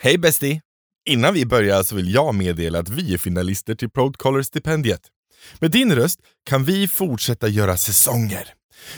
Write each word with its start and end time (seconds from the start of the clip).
Hej 0.00 0.18
bästi! 0.18 0.60
Innan 1.08 1.34
vi 1.34 1.46
börjar 1.46 1.82
så 1.82 1.96
vill 1.96 2.14
jag 2.14 2.34
meddela 2.34 2.78
att 2.78 2.88
vi 2.88 3.14
är 3.14 3.18
finalister 3.18 3.74
till 3.74 3.90
Proudcaller-stipendiet. 3.90 5.00
Med 5.58 5.70
din 5.70 5.94
röst 5.94 6.20
kan 6.44 6.64
vi 6.64 6.88
fortsätta 6.88 7.48
göra 7.48 7.76
säsonger. 7.76 8.48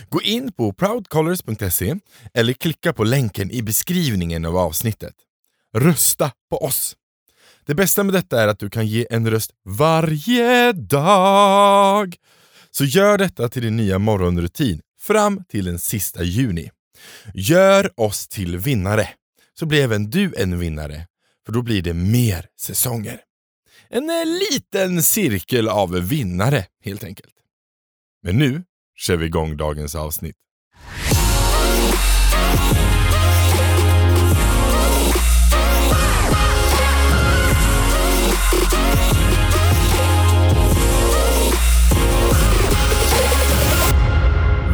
Gå 0.08 0.22
in 0.22 0.52
på 0.52 0.72
proudcallers.se 0.72 1.96
eller 2.34 2.52
klicka 2.52 2.92
på 2.92 3.04
länken 3.04 3.50
i 3.50 3.62
beskrivningen 3.62 4.44
av 4.44 4.56
avsnittet. 4.56 5.14
Rösta 5.76 6.32
på 6.50 6.64
oss! 6.64 6.96
Det 7.66 7.74
bästa 7.74 8.04
med 8.04 8.14
detta 8.14 8.42
är 8.42 8.48
att 8.48 8.58
du 8.58 8.70
kan 8.70 8.86
ge 8.86 9.06
en 9.10 9.30
röst 9.30 9.50
varje 9.64 10.72
dag. 10.72 12.16
Så 12.70 12.84
gör 12.84 13.18
detta 13.18 13.48
till 13.48 13.62
din 13.62 13.76
nya 13.76 13.98
morgonrutin 13.98 14.80
fram 15.00 15.44
till 15.48 15.64
den 15.64 15.78
sista 15.78 16.22
juni. 16.22 16.70
Gör 17.34 18.00
oss 18.00 18.28
till 18.28 18.56
vinnare, 18.58 19.08
så 19.58 19.66
blir 19.66 19.84
även 19.84 20.10
du 20.10 20.34
en 20.36 20.58
vinnare, 20.58 21.06
för 21.46 21.52
då 21.52 21.62
blir 21.62 21.82
det 21.82 21.94
mer 21.94 22.46
säsonger. 22.60 23.20
En 23.88 24.10
eh, 24.10 24.26
liten 24.52 25.02
cirkel 25.02 25.68
av 25.68 25.90
vinnare 25.90 26.66
helt 26.84 27.04
enkelt. 27.04 27.34
Men 28.22 28.36
nu 28.36 28.64
kör 28.96 29.16
vi 29.16 29.26
igång 29.26 29.56
dagens 29.56 29.94
avsnitt. 29.94 30.36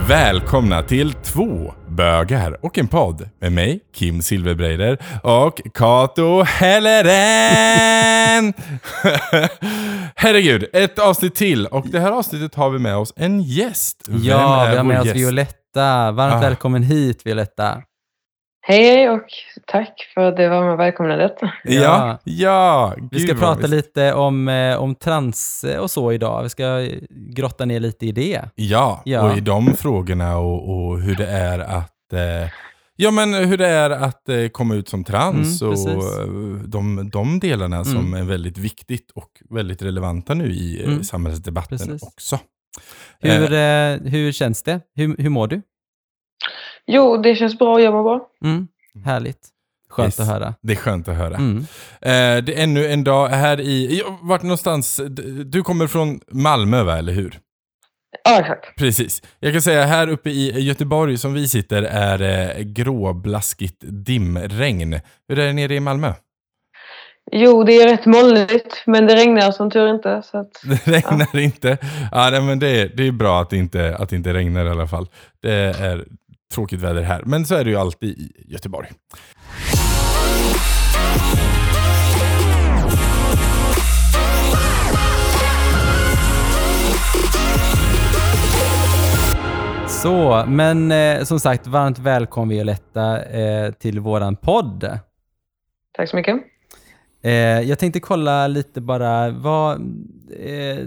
Välkomna 0.08 0.82
till 0.82 1.12
två 1.12 1.74
bögar 1.88 2.56
och 2.64 2.78
en 2.78 2.88
podd 2.88 3.28
med 3.40 3.52
mig, 3.52 3.80
Kim 3.94 4.22
Silverbreider 4.22 4.98
och 5.22 5.60
Kato 5.74 6.42
Helleren! 6.42 7.02
Herregud, 10.16 10.64
ett 10.72 10.98
avsnitt 10.98 11.34
till 11.34 11.66
och 11.66 11.86
det 11.88 12.00
här 12.00 12.10
avsnittet 12.12 12.54
har 12.54 12.70
vi 12.70 12.78
med 12.78 12.96
oss 12.96 13.12
en 13.16 13.42
gäst. 13.42 13.96
Vem 14.08 14.20
Ja, 14.24 14.66
vi 14.70 14.76
har 14.76 14.84
med 14.84 15.00
oss 15.00 15.06
gäst? 15.06 15.16
Violetta. 15.18 16.10
Varmt 16.12 16.34
Ah. 16.34 16.40
välkommen 16.40 16.82
hit 16.82 17.20
Violetta. 17.26 17.82
Hej 18.64 19.10
och 19.10 19.26
tack 19.66 20.10
för 20.14 20.36
det 20.36 20.48
varma 20.48 20.76
välkomnandet. 20.76 21.34
Ja, 21.64 22.18
ja. 22.24 22.94
Vi 23.10 23.20
ska 23.20 23.32
gud 23.32 23.40
prata 23.40 23.66
lite 23.66 24.12
om, 24.14 24.48
eh, 24.48 24.76
om 24.76 24.94
trans 24.94 25.64
eh, 25.64 25.78
och 25.80 25.90
så 25.90 26.12
idag. 26.12 26.42
Vi 26.42 26.48
ska 26.48 26.80
eh, 26.80 26.98
grotta 27.10 27.64
ner 27.64 27.80
lite 27.80 28.06
i 28.06 28.12
det. 28.12 28.40
Ja, 28.54 29.02
Ja. 29.04 29.30
och 29.30 29.36
i 29.38 29.40
de 29.40 29.74
frågorna 29.74 30.36
och, 30.38 30.70
och 30.90 31.00
hur 31.00 31.14
det 31.14 31.26
är 31.26 31.58
att 31.58 32.12
eh, 32.12 32.50
Ja 32.96 33.10
men 33.10 33.34
hur 33.34 33.58
det 33.58 33.68
är 33.68 33.90
att 33.90 34.28
eh, 34.28 34.48
komma 34.48 34.74
ut 34.74 34.88
som 34.88 35.04
trans 35.04 35.62
Mm, 35.62 35.74
och 35.98 36.68
de, 36.68 37.10
de 37.12 37.38
delarna 37.40 37.84
som 37.84 37.96
Mm. 37.98 38.14
är 38.14 38.24
väldigt 38.24 38.58
viktigt 38.58 39.10
och 39.14 39.30
väldigt 39.50 39.82
relevanta 39.82 40.34
nu 40.34 40.52
i 40.52 40.84
Mm, 40.84 41.04
samhällsdebatten 41.04 41.78
precis. 41.78 42.02
också. 42.02 42.38
Hur, 43.20 43.52
eh, 43.52 44.10
hur 44.12 44.32
känns 44.32 44.62
det? 44.62 44.80
Hur, 44.94 45.16
hur 45.18 45.28
mår 45.30 45.46
du? 45.48 45.62
Jo, 46.86 47.16
det 47.16 47.34
känns 47.34 47.58
bra, 47.58 47.80
jag 47.80 47.94
mår 47.94 48.02
bra. 48.02 48.20
Mm, 48.44 48.68
härligt. 49.04 49.48
Skönt 49.90 50.06
Yes. 50.06 50.20
att 50.20 50.26
höra. 50.26 50.54
Det 50.62 50.72
är 50.72 50.76
skönt 50.76 51.08
att 51.08 51.16
höra. 51.16 51.36
Mm. 51.36 51.58
Eh, 52.00 52.44
det 52.44 52.58
är 52.58 52.62
ännu 52.62 52.86
en 52.86 53.04
dag 53.04 53.28
här 53.28 53.60
i, 53.60 53.98
ja, 53.98 54.18
vart 54.22 54.42
någonstans, 54.42 55.00
du 55.44 55.62
kommer 55.62 55.86
från 55.86 56.20
Malmö 56.30 56.82
va, 56.82 56.98
eller 56.98 57.12
hur? 57.12 57.38
Ja, 58.24 58.40
exakt. 58.40 58.76
Precis. 58.78 59.22
Jag 59.40 59.52
kan 59.52 59.62
säga 59.62 59.84
här 59.84 60.08
uppe 60.08 60.30
i 60.30 60.60
Göteborg 60.60 61.18
som 61.18 61.32
vi 61.34 61.48
sitter 61.48 61.82
är 61.82 62.18
det 62.18 62.56
gråblaskigt 62.64 63.76
dimregn. 63.80 65.00
Hur 65.28 65.38
är 65.38 65.46
det 65.46 65.52
nere 65.52 65.74
i 65.74 65.80
Malmö? 65.80 66.12
Jo, 67.32 67.64
det 67.64 67.72
är 67.72 67.88
rätt 67.88 68.06
molnigt, 68.06 68.82
men 68.86 69.06
det 69.06 69.14
regnar 69.16 69.50
som 69.50 69.70
tur 69.70 69.90
inte. 69.90 70.22
Så 70.24 70.38
att, 70.38 70.50
Det 70.64 70.86
regnar 70.86 71.38
inte. 71.38 71.78
Ja, 72.12 72.28
nej, 72.30 72.40
men 72.42 72.58
det, 72.58 72.68
är, 72.68 72.88
det 72.96 73.06
är 73.06 73.12
bra 73.12 73.40
att 73.40 73.50
det, 73.50 73.56
inte, 73.56 73.96
att 73.96 74.08
det 74.08 74.16
inte 74.16 74.34
regnar 74.34 74.66
i 74.66 74.70
alla 74.70 74.86
fall. 74.86 75.06
Det 75.42 75.52
är 75.52 76.04
tråkigt 76.52 76.80
väder 76.80 77.02
här, 77.02 77.22
men 77.26 77.46
så 77.46 77.54
är 77.54 77.64
det 77.64 77.70
ju 77.70 77.76
alltid 77.76 78.10
i 78.18 78.32
Göteborg. 78.48 78.88
Så, 90.02 90.44
men 90.48 90.92
eh, 90.92 91.24
som 91.24 91.40
sagt, 91.40 91.66
varmt 91.66 91.98
välkommen 91.98 92.48
Violetta 92.48 93.24
eh, 93.24 93.72
till 93.72 94.00
våran 94.00 94.36
podd. 94.36 94.98
tack 95.92 96.08
så 96.08 96.16
mycket. 96.16 96.36
Eh, 97.22 97.32
jag 97.60 97.78
tänkte 97.78 98.00
kolla 98.00 98.46
lite 98.46 98.80
bara, 98.80 99.30
vad, 99.30 99.72
eh, 100.40 100.78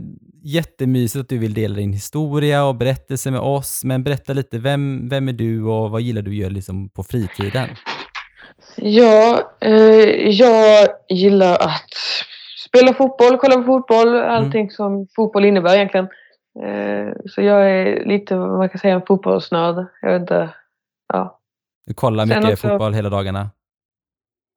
jättemysigt 0.46 1.22
att 1.22 1.30
du 1.30 1.38
vill 1.38 1.54
dela 1.54 1.76
din 1.76 1.94
historia 1.94 2.66
och 2.66 2.76
berättelse 2.76 3.32
med 3.32 3.40
oss, 3.40 3.84
men 3.84 4.04
berätta 4.04 4.34
lite, 4.34 4.58
vem, 4.58 5.10
vem 5.10 5.28
är 5.28 5.34
du 5.34 5.64
och 5.64 5.92
vad 5.92 6.02
gillar 6.02 6.22
du 6.22 6.32
att 6.32 6.36
göra 6.38 6.50
liksom 6.50 6.90
på 6.90 7.04
fritiden? 7.04 7.70
Ja, 8.76 9.42
eh, 9.62 10.30
jag 10.30 10.88
gillar 11.10 11.54
att 11.56 11.90
spela 12.68 12.94
fotboll, 12.94 13.38
kolla 13.38 13.56
på 13.56 13.64
fotboll, 13.64 14.16
allting 14.22 14.72
som 14.72 15.08
fotboll 15.16 15.46
innebär 15.46 15.76
egentligen. 15.76 16.08
Eh, 16.64 17.14
så 17.26 17.42
jag 17.42 17.72
är 17.72 18.06
lite, 18.06 18.36
vad 18.36 18.58
man 18.58 18.70
kan 18.70 18.80
säga, 18.80 18.94
en 18.96 19.06
fotbollsnörd. 19.08 19.86
Jag 20.02 20.12
vet 20.12 20.22
inte. 20.22 20.50
Ja. 21.14 21.40
Du 21.86 21.94
kollar 21.94 22.26
mycket 22.26 22.44
också- 22.52 22.68
fotboll 22.68 22.94
hela 22.94 23.10
dagarna? 23.10 23.50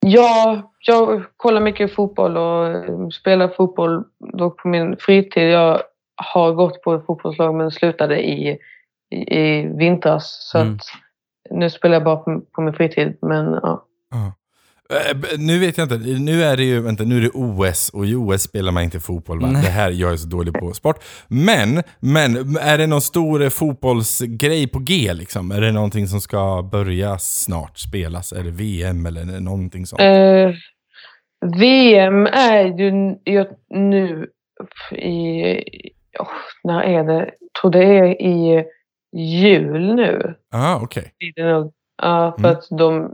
Ja, 0.01 0.63
jag 0.87 1.25
kollar 1.37 1.61
mycket 1.61 1.95
fotboll 1.95 2.37
och 2.37 2.67
eh, 2.67 3.09
spelar 3.09 3.49
fotboll 3.49 4.05
då 4.19 4.51
på 4.51 4.69
min 4.69 4.97
fritid. 4.97 5.51
Jag 5.51 5.83
har 6.17 6.53
gått 6.53 6.83
på 6.83 6.95
ett 6.95 7.07
fotbollslag 7.07 7.55
men 7.55 7.71
slutade 7.71 8.21
i, 8.29 8.59
i, 9.11 9.39
i 9.39 9.69
vintras. 9.77 10.49
Så 10.53 10.59
Mm. 10.59 10.75
att 10.75 10.81
nu 11.51 11.71
spelar 11.71 11.95
jag 11.95 12.05
bara 12.05 12.17
på, 12.17 12.41
på 12.53 12.61
min 12.63 12.75
fritid. 12.75 13.19
Men 13.23 13.53
ja. 13.63 13.85
Ja. 14.11 14.33
Eh, 14.93 15.17
Nu 15.39 15.59
vet 15.59 15.79
jag 15.79 15.85
inte, 15.85 15.97
nu 16.21 16.43
är 16.45 16.57
det 16.57 16.65
ju, 16.65 16.81
vänta, 16.81 17.05
nu 17.05 17.17
är 17.17 17.21
det 17.21 17.31
OS 17.35 17.91
och 17.91 18.07
i 18.07 18.15
OS 18.15 18.43
spelar 18.43 18.73
man 18.73 18.83
inte 18.83 19.01
fotboll 19.01 19.41
va? 19.41 19.47
Nej. 19.51 19.63
Det 19.63 19.69
här, 19.69 19.91
jag 19.91 20.13
är 20.13 20.17
så 20.17 20.29
dålig 20.29 20.55
på 20.55 20.73
sport. 20.73 21.05
Men, 21.29 21.83
men 22.01 22.57
är 22.57 22.79
det 22.79 22.87
någon 22.87 23.01
stor 23.01 23.43
eh, 23.43 23.49
fotbollsgrej 23.49 24.67
på 24.69 24.79
G 24.79 25.13
liksom? 25.15 25.51
Är 25.53 25.61
det 25.61 25.73
någonting 25.73 26.07
som 26.09 26.21
ska 26.21 26.69
börja 26.73 27.19
snart 27.19 27.79
spelas? 27.79 28.33
Är 28.33 28.43
det 28.45 28.51
VM 28.51 29.07
eller 29.07 29.41
någonting 29.41 29.87
sånt? 29.87 30.01
Eh, 30.03 30.51
VM 31.59 32.27
är 32.27 32.65
ju 32.79 33.15
ju 33.27 33.45
nu 33.71 34.27
i... 34.93 35.55
Oh, 36.19 36.29
när 36.65 36.81
är 36.83 37.05
det? 37.05 37.31
Jag 37.41 37.61
tror 37.61 37.71
det 37.71 37.85
är 37.85 38.23
i 38.23 38.65
jul 39.17 39.95
nu. 39.95 40.35
ah, 40.55 40.77
okej. 40.83 41.13
Ja, 42.03 42.35
för 42.41 42.45
Mm. 42.49 42.51
att 42.59 42.79
de, 42.79 43.11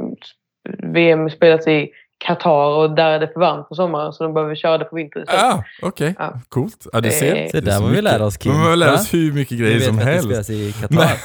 VM 0.83 1.31
spelas 1.31 1.67
i 1.67 1.91
Qatar 2.19 2.69
och 2.77 2.91
där 2.95 3.11
är 3.11 3.19
det 3.21 3.29
för 3.33 3.41
varmt 3.41 3.69
på 3.69 3.75
sommaren 3.75 4.13
så 4.13 4.25
de 4.25 4.35
behöver 4.35 4.55
köra 4.55 4.79
det 4.79 4.85
på 4.85 4.97
vintern 4.97 5.23
istället. 5.23 5.45
Ah, 5.45 5.65
okej. 5.83 6.15
Ja. 6.19 6.41
Coolt. 6.49 6.87
Ja, 6.93 7.01
du 7.01 7.09
Det- 7.09 7.15
ser. 7.15 7.35
Se 7.35 7.49
Se 7.51 7.61
Det 7.61 7.71
är 7.71 7.73
där 7.73 7.81
vad 7.81 7.83
vi 7.91 7.97
mycket. 7.97 8.05
lär 8.05 8.23
oss, 8.23 8.37
Kim. 8.37 8.53
Vi 8.71 8.77
lär 8.77 8.87
Va? 8.87 8.95
oss 8.95 9.15
hur 9.15 9.33
mycket 9.33 9.53
Vi 9.53 9.57
grejer 9.63 9.75
vet 9.75 9.85
som 9.85 9.99
att 9.99 10.05
det 10.05 10.11
helst. 10.11 10.25
spelas 10.29 10.51
i 10.51 10.75
Men, 10.91 10.99
Qatar. 10.99 11.17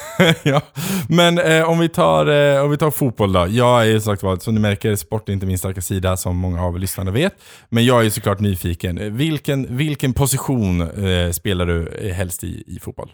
ja. 0.50 0.60
Men 1.08 1.38
eh, 1.38 1.70
om, 1.70 1.78
vi 1.78 1.88
tar, 1.88 2.26
eh, 2.56 2.64
om 2.64 2.70
vi 2.70 2.76
tar 2.76 2.90
fotboll 2.90 3.32
då. 3.32 3.46
Jag 3.48 3.90
är 3.90 3.98
sagt 3.98 4.22
vad, 4.22 4.42
som 4.42 4.54
ni 4.54 4.60
märker, 4.60 4.94
sport 4.96 5.28
är 5.28 5.32
inte 5.32 5.46
min 5.46 5.58
starka 5.58 5.80
sida 5.80 6.16
som 6.16 6.36
många 6.36 6.64
av 6.64 6.78
lyssnarna 6.78 7.10
vet. 7.10 7.34
Men 7.68 7.84
jag 7.84 8.06
är 8.06 8.10
såklart 8.10 8.40
nyfiken. 8.40 8.98
Eh, 8.98 9.10
Vilken, 9.10 9.76
vilken 9.76 10.12
position 10.12 10.80
eh, 10.80 11.30
spelar 11.30 11.66
du 11.66 11.88
eh, 11.88 12.14
helst 12.14 12.44
i, 12.44 12.64
i 12.66 12.78
fotboll? 12.82 13.12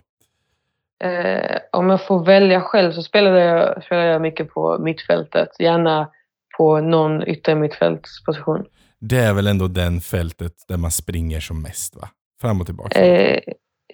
Eh, 1.04 1.56
om 1.72 1.90
jag 1.90 2.06
får 2.06 2.24
välja 2.24 2.60
själv 2.60 2.92
så 2.92 3.02
spelar 3.02 3.30
jag, 3.30 3.82
spelar 3.84 4.02
jag 4.04 4.22
mycket 4.22 4.50
på 4.54 4.78
mittfältet. 4.78 5.48
Gärna 5.58 6.08
på 6.56 6.80
någon 6.80 7.28
yttermittfältsposition. 7.28 8.64
Det 9.00 9.16
är 9.18 9.32
väl 9.34 9.46
ändå 9.46 9.68
den 9.68 10.00
fältet 10.00 10.52
där 10.68 10.76
man 10.76 10.90
springer 10.90 11.40
som 11.40 11.62
mest 11.62 11.96
va? 11.96 12.08
Fram 12.40 12.60
och 12.60 12.66
tillbaka. 12.66 13.04
Eh, 13.06 13.40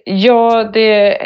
ja, 0.05 0.71
det 0.73 1.17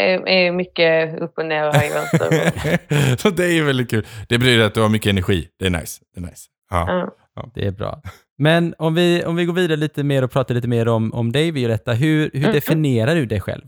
är, 0.45 0.51
mycket 0.51 1.19
upp 1.21 1.37
och 1.37 1.45
ner 1.45 1.67
och 1.67 1.73
höger 1.75 1.93
vänster. 1.93 3.17
Så 3.21 3.29
det 3.29 3.45
är 3.45 3.51
ju 3.53 3.63
väldigt 3.63 3.89
kul. 3.89 4.05
Det 4.29 4.37
betyder 4.37 4.65
att 4.65 4.73
du 4.73 4.81
har 4.81 4.89
mycket 4.89 5.09
energi. 5.09 5.47
Det 5.59 5.65
är 5.65 5.69
nice. 5.69 6.01
Det 6.13 6.19
är 6.19 6.21
nice. 6.25 6.47
Ja. 6.69 7.09
Ja. 7.35 7.51
Det 7.55 7.67
är 7.67 7.71
bra. 7.71 8.01
Men 8.37 8.75
om 8.77 8.95
vi, 8.95 9.25
om 9.25 9.35
vi 9.35 9.45
går 9.45 9.53
vidare 9.53 9.77
lite 9.77 10.03
mer 10.03 10.23
och 10.23 10.31
pratar 10.31 10.55
lite 10.55 10.67
mer 10.67 10.87
om, 10.87 11.13
om 11.13 11.31
dig 11.31 11.51
Violetta, 11.51 11.93
hur, 11.93 12.29
hur 12.33 12.41
Mhm. 12.43 12.51
definierar 12.53 13.15
du 13.15 13.25
dig 13.25 13.41
själv? 13.41 13.63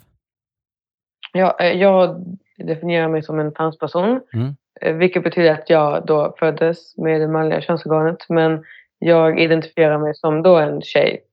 Ja, 1.34 1.58
eh, 1.60 1.68
jag 1.72 2.26
definierar 2.68 3.08
mig 3.10 3.24
som 3.24 3.40
en 3.40 3.54
transperson. 3.54 4.22
Mm. 4.34 4.56
Eh, 4.82 4.94
Vilket 4.96 5.24
betyder 5.24 5.54
att 5.54 5.70
jag 5.70 6.06
då 6.06 6.36
föddes 6.40 6.98
med 6.98 7.22
det 7.22 7.28
manliga 7.28 7.62
könsorganet. 7.62 8.18
Men 8.30 8.64
jag 9.00 9.40
identifierar 9.40 9.98
mig 10.00 10.16
som 10.16 10.42
då 10.44 10.58
en 10.58 10.82
tjej. 10.82 11.24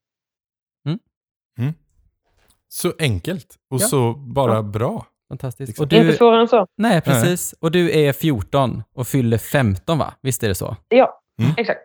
Så 2.69 2.93
enkelt 2.99 3.47
och 3.71 3.81
Ja. 3.81 3.87
så 3.87 4.13
bara 4.15 4.55
Ja. 4.55 4.63
bra. 4.63 5.07
Fantastiskt. 5.29 5.69
Liksom. 5.69 5.87
Och 5.87 5.93
Inte 5.93 6.07
du, 6.07 6.13
svårare 6.13 6.41
än 6.41 6.49
så. 6.49 6.67
nej, 6.77 7.01
precis. 7.01 7.53
Och 7.61 7.71
du 7.71 7.99
är 7.99 8.13
14 8.13 8.83
och 8.95 9.07
fyller 9.07 9.39
15 9.39 9.99
va? 9.99 10.15
Visst 10.23 10.43
är 10.43 10.49
det 10.49 10.55
så? 10.55 10.77
Ja, 10.89 11.21
Mm. 11.41 11.53
exakt. 11.57 11.81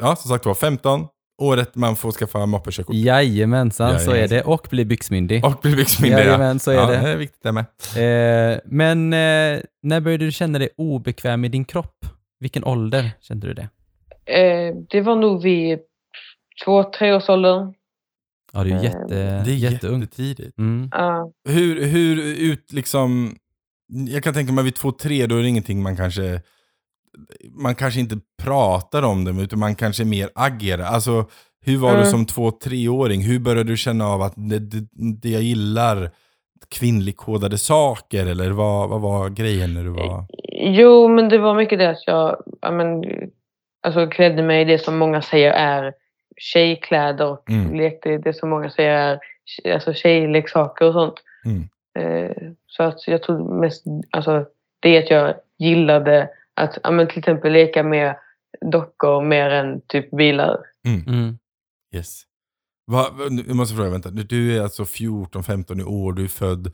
Ja, 0.00 0.16
som 0.16 0.28
sagt 0.30 0.46
var, 0.46 0.54
15. 0.54 1.06
Året 1.38 1.74
man 1.74 1.96
får 1.96 2.12
skaffa 2.12 2.46
moppekörkort. 2.46 2.94
Jajamensan, 2.96 4.00
så 4.00 4.10
är 4.10 4.14
Jajamensan. 4.14 4.36
det. 4.38 4.44
Och 4.44 4.66
bli 4.70 4.84
byxmyndig. 4.84 5.44
Och 5.44 5.58
bli 5.62 5.76
byxmyndig. 5.76 6.18
Jajamän, 6.18 6.58
så 6.58 6.70
är 6.70 6.74
ja, 6.74 6.86
det. 6.86 6.96
det 7.00 7.08
är 7.08 7.16
viktigt 7.16 7.42
det 7.42 7.52
med. 7.52 7.64
Eh, 8.54 8.58
men 8.64 9.12
eh, 9.12 9.60
när 9.82 10.00
började 10.00 10.24
du 10.24 10.32
känna 10.32 10.58
dig 10.58 10.68
obekväm 10.76 11.44
i 11.44 11.48
din 11.48 11.64
kropp? 11.64 12.06
Vilken 12.40 12.64
ålder 12.64 13.10
kände 13.20 13.46
du 13.46 13.54
det? 13.54 13.68
Eh, 14.34 14.74
det 14.90 15.00
var 15.00 15.16
nog 15.16 15.42
vid 15.42 15.78
två, 16.64 16.84
treårsåldern. 16.84 17.74
Ja, 18.52 18.64
du 18.64 18.70
är 18.70 18.76
Eh, 18.76 18.84
jätte, 18.84 19.42
Det 19.44 19.50
är 19.50 19.54
jätteung. 19.54 20.00
jättetidigt. 20.00 20.58
Mm. 20.58 20.88
Ja. 20.92 21.32
Hur, 21.48 21.84
hur 21.86 22.22
ut 22.38 22.72
liksom... 22.72 23.36
Jag 23.88 24.22
kan 24.24 24.34
tänka 24.34 24.52
mig 24.52 24.64
vid 24.64 24.74
två, 24.74 24.92
tre, 24.92 25.26
då 25.26 25.36
är 25.36 25.42
det 25.42 25.48
ingenting 25.48 25.82
man 25.82 25.96
kanske... 25.96 26.42
Man 27.50 27.74
kanske 27.74 28.00
inte 28.00 28.16
pratar 28.42 29.02
om 29.02 29.24
det, 29.24 29.42
utan 29.42 29.58
man 29.58 29.74
kanske 29.74 30.04
mer 30.04 30.30
agerar. 30.34 30.84
Alltså, 30.84 31.24
hur 31.64 31.78
var 31.78 31.90
du 31.90 31.96
Mm. 31.96 32.10
som 32.10 32.26
två, 32.26 32.50
treåring? 32.50 33.22
Hur 33.22 33.38
började 33.38 33.70
du 33.70 33.76
känna 33.76 34.06
av 34.06 34.22
att 34.22 34.32
det, 34.36 34.58
det, 34.58 34.86
det 35.22 35.28
jag 35.28 35.42
gillar 35.42 36.10
kvinnligkodade 36.68 37.58
saker? 37.58 38.26
Eller 38.26 38.50
vad, 38.50 38.88
vad 38.88 39.00
var 39.00 39.28
grejen 39.28 39.74
när 39.74 39.84
du 39.84 39.90
var... 39.90 40.24
Jo, 40.52 41.08
men 41.08 41.28
det 41.28 41.38
var 41.38 41.54
mycket 41.54 41.78
det 41.78 41.90
att 41.90 42.06
jag 42.06 42.36
ja, 42.60 42.70
men, 42.70 43.04
alltså, 43.82 44.06
klädde 44.06 44.42
mig 44.42 44.60
i 44.62 44.64
det 44.64 44.78
som 44.78 44.98
många 44.98 45.22
säger 45.22 45.52
är 45.52 45.92
tjejkläder 46.36 47.26
och 47.26 47.50
Mm. 47.50 47.74
lekte 47.74 48.10
i 48.10 48.18
det 48.18 48.34
som 48.34 48.50
många 48.50 48.70
säger 48.70 48.92
är 48.92 49.18
alltså, 49.74 49.92
tjejleksaker 49.94 50.84
och 50.84 50.92
sånt. 50.92 51.14
Mm. 51.44 51.68
Eh, 51.98 52.36
så 52.66 52.82
att 52.82 53.08
jag 53.08 53.22
tror 53.22 53.60
mest 53.60 53.84
alltså, 54.10 54.44
det 54.80 54.98
att 54.98 55.10
jag 55.10 55.34
gillade 55.58 56.28
att 56.56 56.78
ja, 56.82 56.90
men, 56.90 57.08
till 57.08 57.18
exempel 57.18 57.52
leka 57.52 57.82
med 57.82 58.16
dockor 58.72 59.24
mer 59.24 59.50
än 59.50 59.80
typ 59.88 60.10
bilar. 60.10 60.56
Mm. 60.86 61.38
Yes. 61.94 62.22
Va, 62.86 63.06
jag 63.46 63.56
måste 63.56 63.76
fråga, 63.76 63.90
vänta. 63.90 64.10
Du- 64.10 64.56
är 64.56 64.62
alltså 64.62 64.82
14-15 64.82 65.80
i 65.80 65.84
år, 65.84 66.12
du 66.12 66.24
är 66.24 66.28
född 66.28 66.66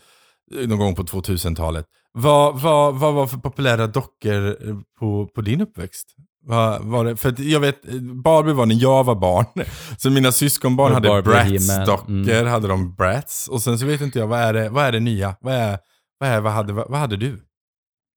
eh, 0.55 0.69
någon 0.69 0.79
gång 0.79 0.94
på 0.94 1.02
2000-talet. 1.02 1.87
Vad, 2.12 2.61
vad, 2.61 2.94
vad 2.94 3.14
var 3.14 3.26
för 3.26 3.37
populära 3.38 3.87
dockor 3.87 4.69
eh, 4.69 4.76
på, 4.99 5.26
på 5.26 5.40
din 5.40 5.61
uppväxt? 5.61 6.08
Vad 6.44 6.85
var 6.85 7.05
det? 7.05 7.17
För 7.17 7.35
jag 7.40 7.61
vet, 7.61 7.88
eh, 7.88 8.00
Barbie 8.00 8.52
var 8.52 8.67
när 8.67 8.82
jag 8.82 9.05
var 9.05 9.14
barn. 9.14 9.46
Så 9.99 10.11
mina 10.11 10.32
syskonbarn 10.32 10.88
Och 10.88 10.94
hade 10.94 11.23
Bratz-dockor. 11.23 12.08
Mm. 12.08 12.46
hade 12.46 12.69
de 12.69 12.94
Bratz. 12.94 13.49
Och 13.49 13.62
sen 13.62 13.78
så 13.78 13.87
vet 13.87 14.00
inte 14.00 14.19
jag, 14.19 14.26
vad 14.26 14.40
är 14.40 14.52
det, 14.52 14.69
vad 14.69 14.85
är 14.85 14.93
det 14.93 15.00
nya? 15.00 15.37
Vad, 15.40 15.55
är, 15.55 15.78
vad, 16.19 16.28
är, 16.28 16.40
vad, 16.40 16.52
hade, 16.52 16.73
vad, 16.73 16.90
vad 16.90 17.00
hade 17.00 17.17
du? 17.17 17.40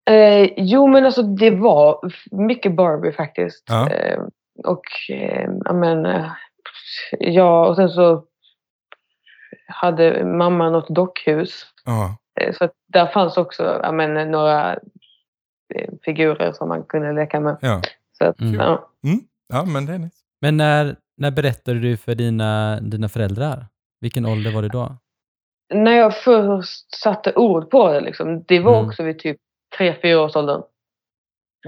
Eh, 0.09 0.49
jo, 0.57 0.87
men 0.87 1.05
alltså 1.05 1.23
det 1.23 1.51
var 1.51 1.99
mycket 2.31 2.75
Barbie 2.75 3.11
faktiskt. 3.11 3.63
Ja. 3.69 3.89
Eh, 3.89 4.19
och 4.65 4.83
eh, 5.09 5.49
ja, 5.65 5.73
men, 5.73 6.05
eh, 6.05 6.31
ja, 7.19 7.67
och 7.67 7.75
sen 7.75 7.89
så 7.89 8.23
hade 9.67 10.25
mamma 10.25 10.69
något 10.69 10.89
dockhus. 10.95 11.65
Ja. 11.85 12.17
Eh, 12.41 12.53
Så 12.53 12.69
där 12.87 13.07
fanns 13.07 13.37
också 13.37 13.79
ja, 13.83 13.91
men, 13.91 14.31
några 14.31 14.73
eh, 15.75 15.89
figurer 16.05 16.51
som 16.51 16.69
man 16.69 16.83
kunde 16.83 17.13
leka 17.13 17.39
med. 17.39 17.57
Ja. 17.61 17.81
Så 18.17 18.25
att, 18.25 18.41
Mm. 18.41 18.55
ja. 18.55 18.89
ja, 19.47 19.65
men 19.65 19.85
det 19.85 19.93
är 19.93 19.97
nice. 19.99 20.15
Men 20.41 20.57
när, 20.57 20.95
när 21.17 21.31
berättade 21.31 21.79
du 21.79 21.97
för 21.97 22.15
dina, 22.15 22.79
dina 22.81 23.09
föräldrar? 23.09 23.65
Vilken 24.01 24.25
ålder 24.25 24.51
var 24.51 24.61
det 24.61 24.67
då? 24.69 24.97
När 25.73 25.91
jag 25.91 26.17
först 26.17 26.95
satte 26.95 27.33
ord 27.33 27.69
på 27.69 27.93
det, 27.93 28.01
liksom, 28.01 28.43
det 28.47 28.59
var 28.59 28.73
Mm. 28.77 28.87
också 28.87 29.03
vid 29.03 29.19
typ 29.19 29.37
tre 29.77 29.95
fyra 30.01 30.21
års 30.21 30.35
åldern. 30.35 30.61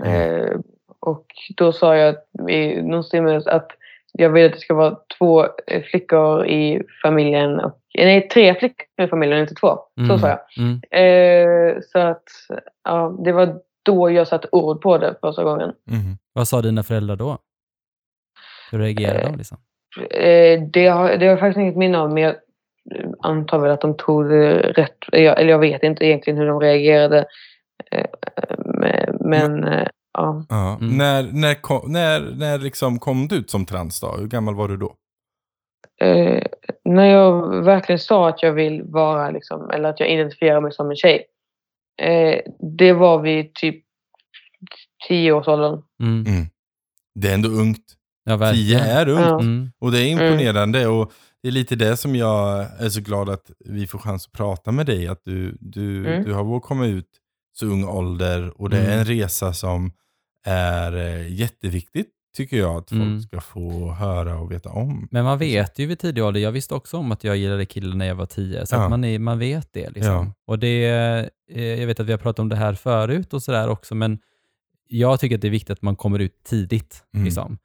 Mm. 0.06 0.42
Eh, 0.44 0.58
och 1.00 1.26
då 1.58 1.72
sa 1.72 1.96
jag 1.98 2.16
i 2.50 2.82
någonstans 2.82 3.48
att 3.48 3.72
jag 4.14 4.30
vill 4.30 4.46
att 4.46 4.52
det 4.52 4.60
ska 4.60 4.74
vara 4.74 4.98
två 5.18 5.46
eh, 5.68 5.84
flickor 5.84 6.46
i 6.46 6.84
familjen. 7.04 7.60
Och, 7.60 7.80
nej, 7.96 8.28
tre 8.30 8.56
flickor 8.56 8.86
i 9.06 9.08
familjen, 9.08 9.40
inte 9.40 9.56
två. 9.56 9.68
Så 9.96 10.02
Mm. 10.04 10.20
sa 10.20 10.28
jag. 10.30 10.40
Mm. 10.58 10.82
Eh, 10.92 11.82
så 11.82 12.00
att 12.00 12.24
ja, 12.84 13.18
det 13.26 13.32
var 13.32 13.60
då 13.84 14.12
jag 14.12 14.28
satte 14.28 14.48
ord 14.52 14.82
på 14.82 14.98
det 14.98 15.16
första 15.22 15.44
gången. 15.44 15.74
Mhm. 15.86 16.18
Vad 16.34 16.48
sa 16.48 16.62
dina 16.62 16.84
föräldrar 16.84 17.16
då? 17.16 17.38
Hur 18.72 18.80
reagerade 18.80 19.20
Eh, 19.20 19.32
de? 19.32 19.38
Liksom? 19.38 19.58
Eh, 20.12 20.62
det, 20.74 20.88
har, 20.88 21.10
det 21.10 21.26
har 21.26 21.32
jag 21.32 21.40
faktiskt 21.40 21.58
inget 21.62 21.76
minne 21.78 21.98
av, 22.00 22.14
men 22.14 22.24
jag 22.24 22.36
antar 23.22 23.60
väl 23.60 23.72
att 23.72 23.82
de 23.82 23.98
tog 23.98 24.30
det 24.30 24.54
rätt. 24.60 24.98
Jag, 25.12 25.40
eller 25.42 25.50
jag 25.52 25.60
vet 25.60 25.84
inte 25.84 26.06
egentligen 26.06 26.40
hur 26.40 26.48
de 26.48 26.60
reagerade. 26.60 27.26
Eh, 27.92 28.00
eh, 28.00 29.14
men 29.20 29.64
eh, 29.64 29.88
ja. 30.14 30.46
Ja. 30.50 30.78
Mm. 30.82 30.98
När, 30.98 31.24
när, 31.24 31.62
kom, 31.62 31.92
när, 31.92 32.22
när 32.36 32.58
liksom 32.60 33.00
kom 33.00 33.28
du 33.28 33.36
ut 33.36 33.50
som 33.50 33.66
trans 33.66 34.00
då? 34.02 34.16
Hur 34.20 34.28
gammal 34.28 34.56
var 34.56 34.68
du 34.68 34.78
då? 34.78 34.96
Eh, 36.02 36.44
när 36.86 37.06
jag 37.06 37.64
verkligen 37.64 38.00
sa 38.00 38.30
att 38.30 38.44
jag 38.44 38.54
vill 38.54 38.84
vara, 38.84 39.32
liksom, 39.32 39.70
eller 39.70 39.90
att 39.90 40.00
jag 40.00 40.10
identifierar 40.10 40.62
mig 40.62 40.72
som 40.72 40.90
en 40.90 40.96
tjej. 40.96 41.26
Eh, 42.02 42.40
det 42.78 42.94
var 42.94 43.22
vid 43.22 43.54
typ 43.54 43.84
tioårsåldern. 45.08 45.82
Mm. 46.04 46.26
Mm. 46.28 46.46
Det 47.16 47.30
är 47.30 47.34
ändå 47.34 47.50
ungt. 47.50 47.84
Ja, 48.24 48.52
Tio 48.54 48.80
är 48.80 49.10
ungt. 49.10 49.26
Ja. 49.26 49.40
Mm. 49.40 49.72
Och 49.80 49.92
det 49.92 50.00
är 50.00 50.08
imponerande. 50.08 50.88
Och 50.88 51.12
det 51.42 51.48
är 51.48 51.52
lite 51.52 51.76
det 51.76 51.98
som 51.98 52.16
jag 52.16 52.60
är 52.80 52.90
så 52.90 53.02
glad 53.02 53.30
att 53.30 53.52
vi 53.66 53.88
får 53.88 54.00
chans 54.00 54.26
att 54.28 54.32
prata 54.34 54.72
med 54.72 54.86
dig. 54.86 55.08
Att 55.08 55.22
du, 55.24 55.58
du, 55.60 56.08
Mm. 56.08 56.24
du 56.24 56.34
har 56.34 56.44
vågat 56.44 56.64
komma 56.64 56.86
ut 56.86 57.08
så 57.60 57.66
ung 57.66 57.84
ålder. 57.86 58.62
Och 58.62 58.70
det 58.70 58.78
är 58.78 58.86
Mm. 58.86 59.00
en 59.00 59.06
resa 59.06 59.54
som 59.54 59.92
är 60.46 60.96
eh, 60.98 61.34
jätteviktigt, 61.34 62.10
tycker 62.38 62.58
jag, 62.58 62.76
att 62.76 62.90
folk 62.90 63.02
Mm. 63.02 63.22
ska 63.22 63.42
få 63.42 63.92
höra 63.92 64.40
och 64.40 64.52
veta 64.52 64.70
om. 64.70 65.08
Men 65.12 65.24
man 65.26 65.38
vet 65.40 65.80
ju 65.80 65.86
vid 65.86 66.00
tidig 66.00 66.24
ålder, 66.24 66.42
jag 66.42 66.52
visste 66.52 66.74
också 66.74 66.98
om 66.98 67.12
att 67.12 67.24
jag 67.24 67.38
gillade 67.38 67.66
killar 67.66 67.96
när 67.96 68.06
jag 68.06 68.16
var 68.16 68.26
tio, 68.26 68.66
så 68.66 68.76
Ja. 68.76 68.84
att 68.84 68.90
man, 68.90 69.04
är, 69.04 69.20
man 69.20 69.40
vet 69.40 69.74
det. 69.74 69.90
Liksom. 69.90 70.14
Ja. 70.14 70.34
Och 70.48 70.60
det, 70.60 70.86
eh, 71.52 71.64
jag 71.64 71.88
vet 71.88 72.00
att 72.00 72.06
vi 72.06 72.12
har 72.12 72.20
pratat 72.20 72.40
om 72.40 72.50
det 72.50 72.56
här 72.56 72.74
förut 72.74 73.34
och 73.34 73.44
sådär 73.44 73.68
också, 73.70 73.96
men 73.96 74.20
jag 74.90 75.20
tycker 75.20 75.36
att 75.36 75.42
det 75.42 75.48
är 75.48 75.52
viktigt 75.52 75.70
att 75.70 75.82
man 75.82 75.96
kommer 75.96 76.20
ut 76.20 76.44
tidigt. 76.44 77.04
Mm. 77.14 77.26
Liksom. 77.26 77.58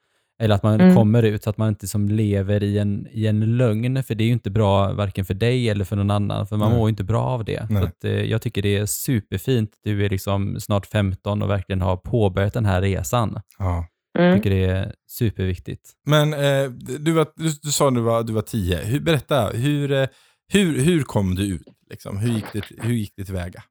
Eller 0.43 0.55
att 0.55 0.63
man 0.63 0.81
Mm. 0.81 0.95
kommer 0.97 1.23
ut 1.23 1.43
så 1.43 1.51
att 1.51 1.59
man 1.59 1.69
inte 1.69 1.89
som 1.89 2.09
lever 2.09 2.63
i 2.63 2.79
en, 2.79 3.07
i 3.11 3.27
en 3.27 3.57
lögn, 3.57 4.03
för 4.05 4.15
det 4.15 4.25
är 4.25 4.27
ju 4.27 4.33
inte 4.33 4.51
bra 4.51 4.93
varken 4.93 5.25
för 5.25 5.35
dig 5.35 5.69
eller 5.69 5.85
för 5.85 5.97
någon 5.97 6.11
annan, 6.11 6.47
för 6.47 6.57
man 6.57 6.69
Nej. 6.71 6.79
mår 6.79 6.89
ju 6.89 6.91
inte 6.91 7.05
bra 7.05 7.23
av 7.23 7.45
det. 7.45 7.67
Nej. 7.71 7.83
Så 7.83 7.89
att, 7.89 8.05
eh, 8.05 8.11
jag 8.23 8.43
tycker 8.43 8.63
det 8.63 8.77
är 8.77 8.87
superfint. 8.87 9.71
Du 9.85 10.05
är 10.05 10.11
liksom 10.11 10.61
snart 10.61 10.87
15 10.87 11.43
och 11.43 11.51
verkligen 11.51 11.81
har 11.81 11.97
påbörjat 11.97 12.53
den 12.55 12.65
här 12.67 12.81
resan. 12.83 13.41
Ja. 13.59 13.87
Jag 14.15 14.25
Mm. 14.27 14.39
tycker 14.39 14.51
det 14.51 14.65
är 14.65 14.93
superviktigt. 15.11 15.91
Men 16.07 16.33
eh, 16.33 16.71
du, 16.99 17.13
var, 17.13 17.27
du, 17.37 17.45
du 17.63 17.71
sa 17.73 17.89
att 17.89 17.95
du 17.95 18.01
var, 18.01 18.23
du 18.23 18.33
var 18.33 18.43
tio. 18.43 18.77
Hur, 18.77 19.01
berätta, 19.01 19.49
hur, 19.49 19.93
eh, 19.93 20.07
hur, 20.53 20.81
hur 20.85 21.03
kom 21.03 21.35
du 21.35 21.47
ut? 21.55 21.63
Liksom? 21.91 22.19
Hur, 22.19 22.33
gick 22.35 22.45
det, 22.53 22.63
hur 22.83 22.93
gick 22.95 23.13
det 23.17 23.25
tillväga? 23.25 23.63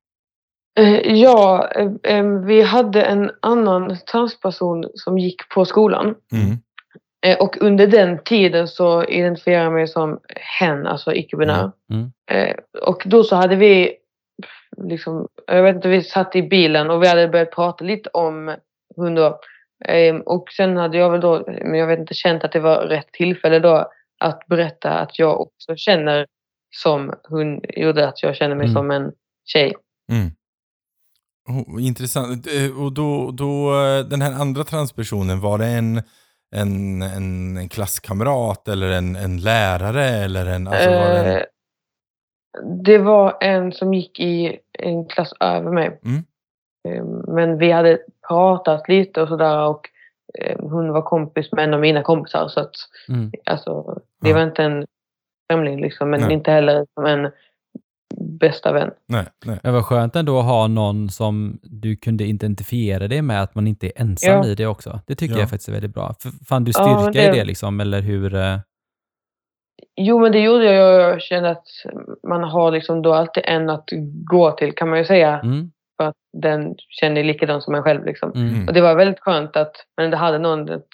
Eh, 0.80 1.14
Ja, 1.14 1.70
eh, 2.04 2.24
vi 2.24 2.62
hade 2.62 3.02
en 3.02 3.32
annan 3.42 3.98
transperson 4.12 4.86
som 4.96 5.18
gick 5.20 5.50
på 5.56 5.66
skolan. 5.66 6.16
Mm. 6.32 6.58
Eh, 7.26 7.38
Och 7.38 7.58
under 7.62 7.88
den 7.88 8.24
tiden 8.24 8.68
så 8.68 9.04
identifierade 9.04 9.64
jag 9.64 9.74
mig 9.74 9.88
som 9.88 10.20
hen, 10.60 10.88
alltså 10.88 11.14
icke-binär. 11.14 11.72
Mm. 11.92 12.12
Eh, 12.32 12.56
Och 12.82 13.04
då 13.06 13.24
så 13.24 13.36
hade 13.36 13.56
vi, 13.56 13.96
liksom, 14.78 15.28
jag 15.48 15.64
vet 15.64 15.76
inte, 15.76 15.88
vi 15.88 16.04
satt 16.04 16.36
i 16.36 16.42
bilen 16.44 16.90
och 16.90 17.04
vi 17.04 17.08
hade 17.08 17.28
börjat 17.28 17.52
prata 17.52 17.84
lite 17.86 18.10
om 18.10 18.56
hon 18.96 19.16
då. 19.16 19.40
Eh, 19.86 20.16
Och 20.16 20.50
sen 20.52 20.78
hade 20.78 20.98
jag 20.98 21.10
väl 21.10 21.22
då, 21.22 21.44
men 21.48 21.76
jag 21.76 21.88
vet 21.88 22.00
inte, 22.00 22.14
känt 22.14 22.44
att 22.44 22.52
det 22.52 22.60
var 22.60 22.82
rätt 22.82 23.12
tillfälle 23.12 23.60
då 23.60 23.92
att 24.20 24.48
berätta 24.48 24.90
att 25.00 25.20
jag 25.20 25.42
också 25.42 25.76
känner 25.76 26.26
som 26.76 27.14
hon 27.30 27.62
gjorde, 27.70 28.08
att 28.08 28.24
jag 28.24 28.36
känner 28.36 28.56
mig 28.56 28.66
Mm. 28.66 28.74
som 28.74 28.92
en 28.92 29.12
tjej. 29.46 29.74
Mm. 30.12 30.32
Oh, 31.50 31.86
intressant. 31.86 32.48
Eh, 32.48 32.84
Och 32.84 32.94
då, 32.94 33.32
då, 33.32 33.72
den 34.10 34.22
här 34.22 34.34
andra 34.42 34.64
transpersonen, 34.64 35.40
var 35.40 35.58
det 35.58 35.66
en, 35.66 36.02
en, 36.56 37.02
en, 37.02 37.58
en 37.58 37.70
klasskamrat 37.70 38.68
eller 38.68 38.92
en, 38.92 39.16
en 39.16 39.38
lärare? 39.38 40.06
Eller 40.06 40.46
en, 40.46 40.68
alltså 40.68 40.90
var 40.90 41.10
det 41.10 41.20
en, 41.20 41.38
Eh, 41.38 41.44
det 42.84 42.98
var 42.98 43.38
en 43.42 43.72
som 43.72 43.94
gick 43.94 44.20
i 44.20 44.60
en 44.80 45.06
klass 45.06 45.34
över 45.40 45.72
mig. 45.72 46.00
Mm. 46.06 46.24
Eh, 46.90 47.04
Men 47.34 47.58
vi 47.58 47.72
hade 47.72 48.00
pratat 48.28 48.90
lite 48.90 49.22
och 49.22 49.28
sådär 49.28 49.68
och 49.68 49.90
eh, 50.40 50.60
hon 50.60 50.92
var 50.94 51.02
kompis 51.02 51.52
med 51.52 51.64
en 51.64 51.74
av 51.74 51.80
mina 51.80 52.02
kompisar. 52.04 52.48
Så 52.48 52.60
att, 52.60 52.72
Mm. 53.10 53.32
alltså, 53.46 54.02
det 54.22 54.34
var 54.34 54.44
inte 54.44 54.64
en 54.64 54.86
främling 55.52 55.82
liksom, 55.82 56.10
men 56.10 56.22
Nej. 56.22 56.34
inte 56.34 56.52
heller 56.52 56.86
som 56.94 57.06
en 57.06 57.32
bästa 58.18 58.74
vän. 58.74 58.92
nej, 59.08 59.26
nej. 59.46 59.60
Men 59.64 59.74
vad 59.74 59.86
skönt 59.86 60.16
ändå 60.16 60.40
att 60.40 60.46
ha 60.46 60.68
någon 60.68 61.10
som 61.10 61.60
du 61.64 61.96
kunde 61.96 62.24
identifiera 62.24 63.08
dig 63.08 63.22
med, 63.22 63.42
att 63.42 63.56
man 63.56 63.68
inte 63.68 63.88
är 63.88 63.92
ensam 63.96 64.32
Ja. 64.32 64.46
i 64.48 64.56
det 64.56 64.66
också. 64.68 65.00
Det 65.08 65.16
tycker 65.16 65.36
Ja. 65.36 65.40
jag 65.40 65.50
faktiskt 65.50 65.70
är 65.70 65.74
väldigt 65.74 65.94
bra. 65.94 66.16
Fann 66.48 66.64
du 66.64 66.72
Ja, 66.76 67.00
styrka 67.12 67.22
det- 67.32 67.36
i 67.36 67.40
det 67.40 67.46
liksom, 67.46 67.80
eller 67.80 68.02
hur? 68.02 68.36
eh, 68.36 68.58
Jo, 69.96 70.20
men 70.20 70.32
det 70.32 70.40
gjorde 70.40 70.66
jag. 70.74 71.02
Jag 71.12 71.22
kände 71.22 71.50
att 71.50 71.66
man 72.28 72.44
har 72.44 72.72
liksom 72.72 73.02
då 73.02 73.14
alltid 73.14 73.44
en 73.46 73.70
att 73.70 73.90
gå 74.26 74.52
till 74.52 74.72
kan 74.76 74.90
man 74.90 75.00
ju 75.00 75.06
säga. 75.06 75.40
Mm, 75.40 75.72
För 75.98 76.08
att 76.08 76.16
den 76.38 76.76
känner 76.90 77.24
likadant 77.24 77.64
som 77.64 77.76
en 77.76 77.84
själv. 77.84 78.06
Liksom. 78.06 78.32
mm, 78.36 78.50
Mm. 78.56 78.68
Och 78.68 78.74
det 78.74 78.82
var 78.82 78.96
väldigt 78.96 79.20
skönt 79.20 79.56
att 79.56 79.72
men 79.98 80.12
det 80.12 80.18
hade 80.18 80.38
någon 80.40 80.70
att 80.70 80.86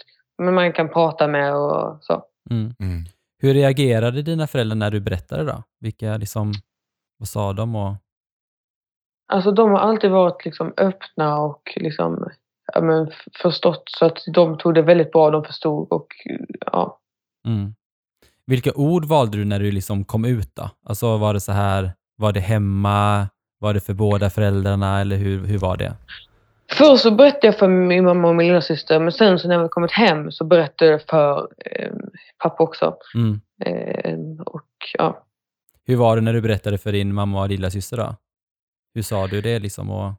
men 0.43 0.53
man 0.53 0.73
kan 0.73 0.89
prata 0.89 1.27
med 1.27 1.55
och 1.55 1.97
så. 2.01 2.23
Mm. 2.49 2.73
Mm. 2.79 3.03
Hur 3.41 3.53
reagerade 3.53 4.21
dina 4.21 4.47
föräldrar 4.47 4.75
när 4.75 4.91
du 4.91 4.99
berättade 4.99 5.43
då? 5.43 5.63
Vilka 5.79 6.17
liksom, 6.17 6.51
vad 7.17 7.27
sa 7.27 7.53
de? 7.53 7.75
Och, 7.75 7.95
Alltså 9.27 9.51
de 9.51 9.71
har 9.71 9.79
alltid 9.79 10.11
varit 10.11 10.45
liksom 10.45 10.73
öppna 10.77 11.39
och 11.39 11.73
liksom, 11.75 12.29
ja, 12.73 12.81
men 12.81 13.11
förstått 13.41 13.83
så 13.85 14.05
att 14.05 14.17
de 14.33 14.57
tog 14.57 14.73
det 14.73 14.81
väldigt 14.81 15.11
bra. 15.11 15.31
De 15.31 15.43
förstod 15.43 15.87
och 15.91 16.07
ja. 16.65 16.99
mm. 17.47 17.73
Vilka 18.45 18.71
ord 18.75 19.05
valde 19.05 19.37
du 19.37 19.45
när 19.45 19.59
du 19.59 19.71
liksom 19.71 20.05
kom 20.05 20.25
ut 20.25 20.55
då? 20.55 20.69
Alltså 20.85 21.17
var 21.17 21.33
det 21.33 21.39
så 21.39 21.51
här, 21.51 21.91
var 22.15 22.31
det 22.31 22.39
hemma? 22.39 23.27
Var 23.59 23.73
det 23.73 23.79
för 23.79 23.93
båda 23.93 24.29
föräldrarna 24.29 25.01
eller 25.01 25.15
hur, 25.15 25.45
hur 25.45 25.57
var 25.57 25.77
det? 25.77 25.93
Först 26.71 27.03
så 27.03 27.11
berättade 27.11 27.47
jag 27.47 27.57
för 27.57 27.67
min 27.67 28.05
mamma 28.05 28.27
och 28.27 28.35
min 28.35 28.47
lillasyster 28.47 28.99
men 28.99 29.11
sen 29.11 29.39
så 29.39 29.47
när 29.47 29.63
vi 29.63 29.69
kommit 29.69 29.91
hem 29.91 30.31
så 30.31 30.43
berättade 30.45 30.91
jag 30.91 31.01
för 31.01 31.47
eh, 31.65 31.91
pappa 32.43 32.63
också. 32.63 32.95
Mm. 33.15 33.41
Eh, 33.65 34.41
och 34.45 34.67
ja. 34.97 35.26
Hur 35.87 35.95
var 35.95 36.15
det 36.15 36.21
när 36.21 36.33
du 36.33 36.41
berättade 36.41 36.77
för 36.77 36.91
din 36.91 37.13
mamma 37.13 37.41
och 37.41 37.49
lilla 37.49 37.69
syster 37.69 37.97
då? 37.97 38.15
Hur 38.95 39.01
sa 39.01 39.27
du 39.27 39.41
det 39.41 39.59
liksom? 39.59 39.91
Och, 39.91 40.13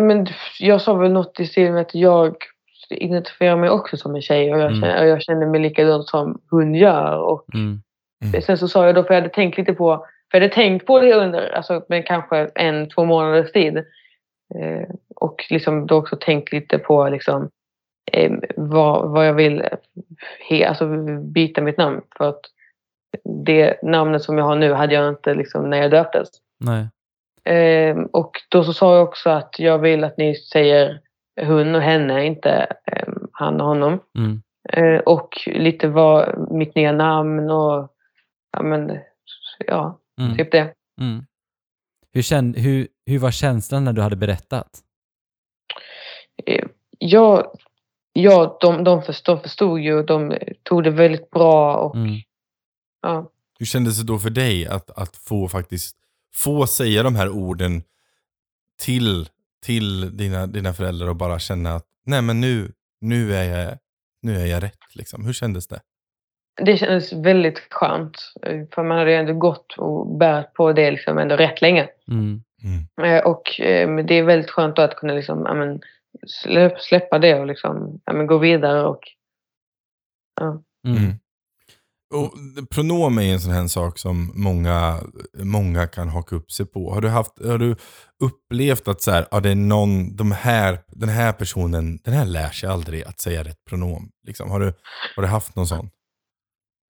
Men 0.00 0.26
jag 0.60 0.80
sa 0.80 0.94
väl 0.94 1.12
något 1.12 1.40
i 1.40 1.46
stil 1.46 1.72
med 1.72 1.80
att 1.80 1.94
jag 1.94 2.36
identifierar 2.90 3.56
mig 3.56 3.70
också 3.70 3.96
som 3.96 4.14
en 4.14 4.22
tjej 4.22 4.54
och 4.54 4.60
jag, 4.60 4.66
Mm. 4.70 4.80
känner, 4.80 5.02
och 5.02 5.08
jag 5.08 5.22
känner 5.22 5.46
mig 5.46 5.60
likadant 5.60 6.08
som 6.08 6.40
hon 6.50 6.74
gör. 6.74 7.18
Och 7.18 7.54
mm. 7.54 7.82
Sen 8.42 8.58
så 8.58 8.68
sa 8.68 8.86
jag 8.86 8.94
då, 8.94 9.02
för 9.04 9.14
jag 9.14 9.20
hade 9.20 9.34
tänkt 9.34 9.58
lite 9.58 9.74
på, 9.74 10.06
för 10.30 10.38
jag 10.38 10.42
hade 10.42 10.54
tänkt 10.54 10.86
på 10.86 11.00
det 11.00 11.14
under 11.14 11.50
alltså, 11.50 11.84
men 11.88 12.02
kanske 12.02 12.50
en, 12.54 12.88
två 12.88 13.04
månaders 13.04 13.52
tid. 13.52 13.76
Eh, 14.54 14.88
och 15.16 15.44
liksom 15.50 15.86
då 15.86 15.96
också 15.96 16.16
tänkt 16.16 16.52
lite 16.52 16.78
på 16.78 17.08
liksom, 17.08 17.50
eh, 18.12 18.32
vad, 18.56 19.10
vad 19.10 19.28
jag 19.28 19.34
vill 19.34 19.62
he, 20.48 20.68
alltså, 20.68 20.86
byta 21.18 21.60
mitt 21.60 21.76
namn. 21.76 22.00
För 22.16 22.28
att 22.28 22.40
det 23.44 23.82
namnet 23.82 24.22
som 24.22 24.38
jag 24.38 24.44
har 24.44 24.56
nu 24.56 24.72
hade 24.72 24.94
jag 24.94 25.08
inte 25.08 25.34
liksom, 25.34 25.70
när 25.70 25.76
jag 25.76 25.90
döptes. 25.90 26.28
Nej. 26.60 26.88
Eh, 27.56 27.96
och 28.12 28.30
då 28.48 28.64
så 28.64 28.72
sa 28.72 28.96
jag 28.96 29.08
också 29.08 29.30
att 29.30 29.54
jag 29.58 29.78
vill 29.78 30.04
att 30.04 30.16
ni 30.16 30.34
säger 30.34 31.00
hon 31.40 31.74
och 31.74 31.82
henne, 31.82 32.26
inte 32.26 32.66
eh, 32.92 33.08
han 33.32 33.60
och 33.60 33.66
honom. 33.66 34.00
Mm. 34.18 34.42
Eh, 34.72 35.00
och 35.00 35.28
lite 35.46 35.88
vad 35.88 36.50
mitt 36.52 36.74
nya 36.74 36.92
namn 36.92 37.50
och 37.50 37.88
ja, 38.52 38.62
men, 38.62 38.98
ja 39.66 40.00
Mm. 40.20 40.36
typ 40.36 40.52
det. 40.52 40.74
Mm. 41.00 41.26
Hur, 42.12 42.22
kände, 42.22 42.60
hur, 42.60 42.88
hur 43.06 43.18
var 43.18 43.30
känslan 43.30 43.84
när 43.84 43.92
du 43.92 44.02
hade 44.02 44.16
berättat? 44.16 44.68
Eh, 46.46 46.64
jag, 46.98 47.46
ja, 48.12 48.58
de, 48.60 48.84
de, 48.84 49.02
förstod, 49.02 49.36
de 49.36 49.42
förstod 49.42 49.80
ju, 49.80 50.02
de 50.02 50.38
tog 50.62 50.84
det 50.84 50.90
väldigt 50.90 51.30
bra 51.30 51.76
och 51.76 51.94
Mm. 51.94 52.20
Ja. 53.04 53.30
Hur 53.58 53.66
kändes 53.66 53.98
det 53.98 54.06
då 54.06 54.18
för 54.18 54.30
dig 54.30 54.66
att, 54.66 54.90
att 54.90 55.16
få 55.16 55.48
faktiskt 55.48 55.96
få 56.34 56.66
säga 56.66 57.02
de 57.02 57.14
här 57.16 57.28
orden 57.28 57.82
till, 58.82 59.28
till 59.62 60.16
dina, 60.16 60.46
dina 60.46 60.72
föräldrar 60.72 61.08
och 61.08 61.16
bara 61.16 61.38
känna 61.38 61.74
att 61.74 61.86
nej 62.06 62.22
men 62.22 62.40
nu, 62.40 62.72
nu, 63.00 63.34
är, 63.34 63.58
jag, 63.58 63.78
nu 64.22 64.36
är 64.36 64.46
jag 64.46 64.62
rätt 64.62 64.94
liksom. 64.94 65.24
Hur 65.24 65.32
kändes 65.32 65.68
det? 65.68 65.80
Det 66.62 66.76
kändes 66.76 67.12
väldigt 67.12 67.58
skönt. 67.70 68.32
För 68.74 68.82
man 68.82 68.98
hade 68.98 69.10
ju 69.10 69.16
ändå 69.16 69.32
gått 69.32 69.78
och 69.78 70.18
bärt 70.18 70.54
på 70.54 70.72
det 70.72 70.90
liksom 70.90 71.18
ändå 71.18 71.36
rätt 71.36 71.60
länge. 71.60 71.88
Mm. 72.08 72.42
Mm. 72.64 73.12
Eh, 73.12 73.24
Och 73.24 73.60
eh, 73.60 73.96
det 74.04 74.14
är 74.14 74.22
väldigt 74.22 74.50
skönt 74.50 74.76
då 74.76 74.82
att 74.82 74.96
kunna 74.96 75.14
liksom, 75.14 75.42
ja, 75.46 75.54
men, 75.54 75.80
släpp, 76.26 76.80
släppa 76.80 77.18
det 77.18 77.34
och 77.34 77.46
liksom, 77.46 78.00
ja, 78.04 78.12
men, 78.12 78.26
gå 78.26 78.38
vidare. 78.38 78.84
Och, 78.84 79.00
ja. 80.40 80.62
Mm. 80.86 81.12
Och 82.14 82.32
pronom 82.70 83.18
är 83.18 83.32
en 83.32 83.40
sån 83.40 83.52
här 83.52 83.66
sak 83.66 83.98
som 83.98 84.32
många, 84.34 84.98
många 85.42 85.86
kan 85.86 86.08
haka 86.08 86.36
upp 86.36 86.50
sig 86.50 86.66
på. 86.66 86.90
Har 86.90 87.00
du, 87.00 87.08
haft, 87.08 87.46
har 87.46 87.58
du 87.58 87.76
upplevt 88.24 88.88
att 88.88 89.02
så 89.02 89.10
här, 89.10 89.26
ja, 89.30 89.40
det 89.40 89.50
är 89.50 89.54
någon, 89.54 90.16
de 90.16 90.32
här, 90.32 90.78
den 90.88 91.08
här 91.08 91.32
personen, 91.32 91.98
den 92.04 92.14
här 92.14 92.24
lär 92.24 92.48
sig 92.48 92.68
aldrig 92.68 93.04
att 93.04 93.20
säga 93.20 93.44
rätt 93.44 93.64
pronom? 93.68 94.10
Liksom. 94.26 94.50
Har, 94.50 94.60
du, 94.60 94.72
har 95.16 95.22
du 95.22 95.28
haft 95.28 95.56
någon 95.56 95.66
sån? 95.66 95.90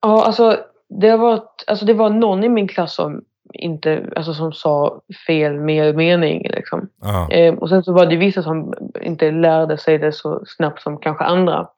Ja, 0.02 0.25
alltså 0.25 0.59
det, 1.00 1.16
varit, 1.16 1.64
alltså 1.66 1.85
det 1.85 1.95
var 1.95 2.11
någon 2.11 2.45
i 2.45 2.49
min 2.49 2.69
klass 2.69 2.95
som, 2.95 3.23
inte, 3.52 4.12
alltså, 4.16 4.35
som 4.35 4.52
sa 4.52 5.00
fel 5.26 5.61
med 5.61 5.97
mening. 5.97 6.43
Liksom. 6.50 6.88
Eh, 7.31 7.54
och 7.54 7.69
sen 7.69 7.85
så 7.85 7.93
var 7.93 8.07
det 8.07 8.16
vissa 8.16 8.43
som 8.43 8.75
inte 9.02 9.31
lärde 9.31 9.78
sig 9.78 9.99
det 9.99 10.12
så 10.12 10.43
snabbt 10.47 10.83
som 10.83 10.99
kanske 10.99 11.25
andra. 11.25 11.69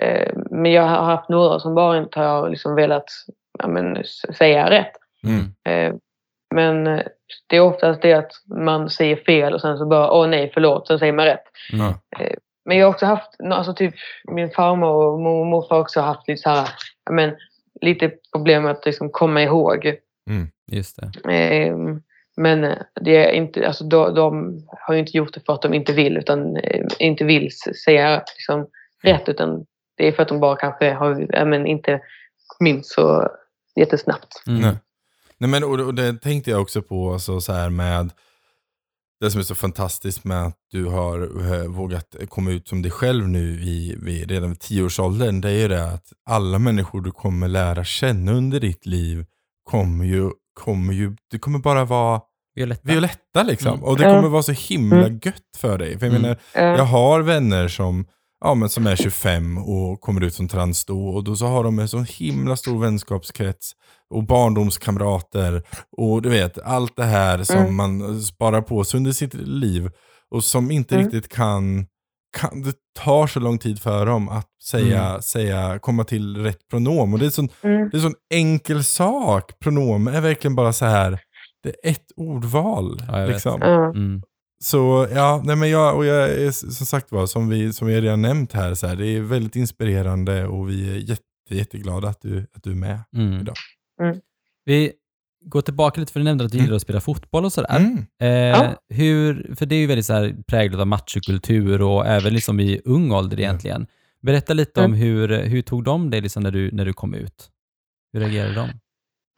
Eh, 0.00 0.32
men 0.50 0.72
jag 0.72 0.82
har 0.82 1.04
haft 1.04 1.28
några 1.28 1.60
som 1.60 1.74
bara 1.74 1.98
inte 1.98 2.20
har 2.20 2.48
liksom 2.48 2.74
velat 2.74 3.04
ja, 3.58 3.66
men, 3.66 4.04
säga 4.38 4.70
rätt. 4.70 4.92
Mm. 5.24 5.44
Eh, 5.64 5.94
men 6.54 6.86
eh, 6.86 7.02
det 7.46 7.56
är 7.56 7.60
oftast 7.60 8.02
det 8.02 8.12
att 8.12 8.32
man 8.46 8.90
säger 8.90 9.16
fel 9.16 9.54
och 9.54 9.60
sen 9.60 9.78
så 9.78 9.86
bara 9.86 10.12
åh 10.12 10.28
nej 10.28 10.50
förlåt, 10.54 10.86
sen 10.86 10.98
säger 10.98 11.12
man 11.12 11.24
rätt. 11.24 11.44
Mm. 11.72 11.94
Men 12.64 12.76
jag 12.76 12.86
har 12.86 12.92
också 12.92 13.06
haft, 13.06 13.30
alltså 13.50 13.74
typ 13.74 13.94
min 14.24 14.50
farmor 14.50 14.88
och 14.88 15.20
mormor 15.20 15.44
morfar 15.44 15.76
har 15.76 15.82
också 15.82 16.00
haft 16.00 16.28
lite 16.28 16.42
så 16.42 16.50
här, 16.50 16.68
men, 17.10 17.36
lite 17.80 18.12
problem 18.32 18.62
med 18.62 18.72
att 18.72 18.86
liksom 18.86 19.10
komma 19.10 19.42
ihåg. 19.42 19.96
Just 20.72 20.96
det. 20.96 21.10
Men 22.36 22.74
det 23.00 23.16
är 23.16 23.32
inte, 23.32 23.66
alltså, 23.66 23.84
de, 23.84 24.14
de 24.14 24.58
har 24.68 24.94
ju 24.94 25.00
inte 25.00 25.16
gjort 25.16 25.34
det 25.34 25.40
för 25.46 25.52
att 25.52 25.62
de 25.62 25.74
inte 25.74 25.92
vill, 25.92 26.16
utan 26.16 26.56
inte 26.98 27.24
vill 27.24 27.50
säga 27.84 28.22
liksom, 28.36 28.66
rätt, 29.02 29.28
utan 29.28 29.66
det 29.96 30.08
är 30.08 30.12
för 30.12 30.22
att 30.22 30.28
de 30.28 30.40
bara 30.40 30.56
kanske 30.56 30.92
har, 30.92 31.26
ja, 31.28 31.44
men, 31.44 31.66
inte 31.66 32.00
minns 32.60 32.92
så 32.92 33.28
jättesnabbt. 33.76 34.42
Mm. 34.46 34.60
Nej. 34.60 34.76
Nej, 35.38 35.50
men, 35.50 35.64
och, 35.64 35.80
och 35.80 35.94
det 35.94 36.20
tänkte 36.20 36.50
jag 36.50 36.62
också 36.62 36.82
på 36.82 37.12
alltså, 37.12 37.40
så 37.40 37.52
här 37.52 37.70
med 37.70 38.10
det 39.20 39.30
som 39.30 39.38
är 39.40 39.44
så 39.44 39.54
fantastiskt 39.54 40.24
med 40.24 40.46
att 40.46 40.56
du 40.70 40.84
har 40.84 41.22
eh, 41.54 41.66
vågat 41.68 42.14
komma 42.28 42.50
ut 42.50 42.68
som 42.68 42.82
dig 42.82 42.90
själv 42.90 43.28
nu 43.28 43.60
i, 43.62 43.96
vid, 44.02 44.30
redan 44.30 44.48
vid 44.48 44.60
tioårsåldern. 44.60 45.40
Det 45.40 45.48
är 45.48 45.52
ju 45.58 45.68
det 45.68 45.84
att 45.88 46.12
alla 46.30 46.58
människor 46.58 47.00
du 47.00 47.10
kommer 47.10 47.48
lära 47.48 47.84
känna 47.84 48.32
under 48.32 48.60
ditt 48.60 48.86
liv 48.86 49.24
kommer 49.70 50.04
ju, 50.04 50.30
kommer 50.60 50.92
ju 50.94 51.16
det 51.30 51.38
kommer 51.38 51.58
bara 51.58 51.84
vara 51.84 52.20
Violetta. 52.54 52.80
Violetta 52.88 53.42
liksom. 53.42 53.72
Mm. 53.72 53.84
Och 53.84 53.98
det 53.98 54.04
kommer 54.04 54.28
vara 54.28 54.42
så 54.42 54.52
himla 54.52 55.06
Mm. 55.06 55.20
gött 55.24 55.56
för 55.56 55.78
dig. 55.78 55.98
För 55.98 56.06
jag 56.06 56.14
Mm. 56.16 56.22
menar, 56.22 56.38
jag 56.76 56.84
har 56.84 57.20
vänner 57.20 57.68
som, 57.68 58.06
ja, 58.42 58.54
men 58.54 58.68
som 58.68 58.86
är 58.86 58.96
25 58.96 59.58
och 59.58 60.00
kommer 60.00 60.20
ut 60.20 60.34
som 60.34 60.48
trans 60.48 60.84
då. 60.84 61.08
Och 61.08 61.24
då 61.24 61.36
så 61.36 61.46
har 61.46 61.64
de 61.64 61.78
en 61.78 61.88
så 61.88 61.98
himla 62.02 62.56
stor 62.56 62.78
vänskapskrets 62.80 63.72
och 64.10 64.24
barndomskamrater. 64.26 65.62
Och 65.96 66.22
du 66.22 66.28
vet, 66.28 66.58
allt 66.58 66.96
det 66.96 67.04
här 67.04 67.42
som 67.44 67.56
Mm. 67.56 67.74
man 67.74 68.20
sparar 68.22 68.62
på 68.62 68.84
sig 68.84 68.98
under 68.98 69.12
sitt 69.12 69.34
liv. 69.34 69.90
Och 70.30 70.44
som 70.44 70.70
inte 70.70 70.94
Mm. 70.94 71.04
riktigt 71.06 71.32
kan, 71.32 71.86
kan, 72.38 72.62
det 72.62 72.74
tar 73.00 73.26
så 73.26 73.40
lång 73.40 73.58
tid 73.58 73.80
för 73.82 74.06
dem 74.06 74.28
att 74.28 74.48
säga, 74.70 75.08
Mm. 75.08 75.22
säga 75.22 75.78
komma 75.78 76.04
till 76.04 76.36
rätt 76.36 76.68
pronom. 76.70 77.12
Och 77.12 77.18
det 77.18 77.26
är 77.26 77.30
sån, 77.30 77.48
mm, 77.62 77.88
det 77.90 77.96
är 77.96 78.00
sån 78.00 78.14
enkel 78.34 78.84
sak. 78.84 79.58
Pronom 79.58 80.08
är 80.08 80.20
verkligen 80.20 80.54
bara 80.54 80.72
så 80.72 80.84
här. 80.84 81.18
Det 81.62 81.68
är 81.68 81.90
ett 81.90 82.06
ordval. 82.16 83.02
Ja, 83.08 83.26
liksom. 83.26 83.60
Mm. 84.62 85.08
Så 85.08 85.08
ja, 85.16 85.42
nej 85.44 85.56
men 85.56 85.70
jag, 85.70 85.96
och 85.96 86.06
jag 86.06 86.30
är 86.30 86.50
som 86.50 86.86
sagt 86.86 87.12
var, 87.12 87.26
som 87.26 87.48
vi, 87.48 87.72
som 87.72 87.86
vi 87.88 88.00
redan 88.00 88.22
nämnt 88.22 88.52
här, 88.52 88.74
så 88.74 88.86
här, 88.86 88.96
det 88.96 89.06
är 89.06 89.20
väldigt 89.20 89.56
inspirerande 89.56 90.46
och 90.46 90.70
vi 90.70 90.90
är 90.90 90.96
jätte, 90.96 91.22
jätteglada 91.50 92.08
att 92.08 92.20
du, 92.22 92.46
att 92.54 92.62
du 92.62 92.70
är 92.70 92.74
med. 92.74 93.00
Mm. 93.16 93.40
Idag. 93.40 93.54
Mm. 94.02 94.20
Vi 94.64 94.92
går 95.44 95.62
tillbaka 95.62 96.00
lite, 96.00 96.12
för 96.12 96.20
du 96.20 96.24
nämnde 96.24 96.44
att 96.44 96.50
du 96.52 96.58
Mm. 96.58 96.64
gillar 96.64 96.76
att 96.76 96.82
spela 96.82 97.00
fotboll 97.00 97.44
och 97.44 97.52
sådär. 97.52 97.76
Mm. 97.76 98.06
Eh, 98.22 98.28
Ja. 98.28 98.74
hur, 98.88 99.54
för 99.58 99.66
det 99.66 99.74
är 99.74 99.80
ju 99.80 99.86
väldigt 99.86 100.06
så 100.06 100.12
här 100.12 100.36
präglat 100.46 100.80
av 100.80 100.86
machokultur 100.86 101.82
och 101.82 102.06
även 102.06 102.34
liksom 102.34 102.60
i 102.60 102.80
ung 102.84 103.12
ålder 103.12 103.40
egentligen. 103.40 103.86
Berätta 104.22 104.54
lite 104.54 104.80
om 104.80 104.86
Mm. 104.86 104.98
hur, 104.98 105.28
hur 105.28 105.62
tog 105.62 105.84
de 105.84 106.10
det 106.10 106.20
liksom 106.20 106.42
när, 106.42 106.50
du, 106.50 106.70
när 106.72 106.84
du 106.84 106.92
kom 106.92 107.14
ut? 107.14 107.48
Hur 108.12 108.20
reagerade 108.20 108.54
de? 108.54 108.68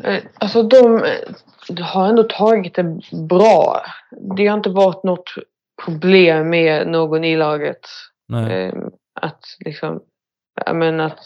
Eh, 0.03 0.23
Alltså 0.39 0.63
de 0.63 1.05
eh, 1.05 1.85
har 1.85 2.09
ändå 2.09 2.23
tagit 2.23 2.75
det 2.75 2.99
bra. 3.29 3.83
Det 4.37 4.47
har 4.47 4.57
inte 4.57 4.71
varit 4.71 5.05
något 5.05 5.35
problem 5.85 6.49
med 6.51 6.89
någon 6.89 7.25
i 7.25 7.37
laget. 7.37 7.81
Nej. 8.29 8.53
Eh, 8.69 8.75
att 9.21 9.41
liksom, 9.65 10.03
men 10.73 11.01
att 11.01 11.19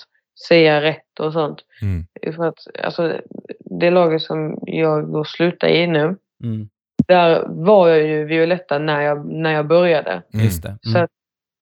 säga 0.48 0.80
rätt 0.82 1.20
och 1.20 1.32
sånt. 1.32 1.60
Mm. 1.82 2.34
För 2.36 2.44
att, 2.44 2.58
alltså, 2.84 3.20
det 3.60 3.90
laget 3.90 4.22
som 4.22 4.58
jag 4.62 5.12
då 5.12 5.24
slutar 5.24 5.68
i 5.68 5.86
nu, 5.86 6.16
Mm. 6.44 6.68
där 7.08 7.44
var 7.48 7.88
jag 7.88 8.02
ju 8.06 8.24
Violetta 8.24 8.78
när 8.78 9.00
jag, 9.00 9.26
när 9.32 9.52
jag 9.52 9.66
började. 9.66 10.10
Mm. 10.34 10.46
Det. 10.46 10.50
Så 10.82 10.88
Mm. 10.90 11.02
att 11.04 11.10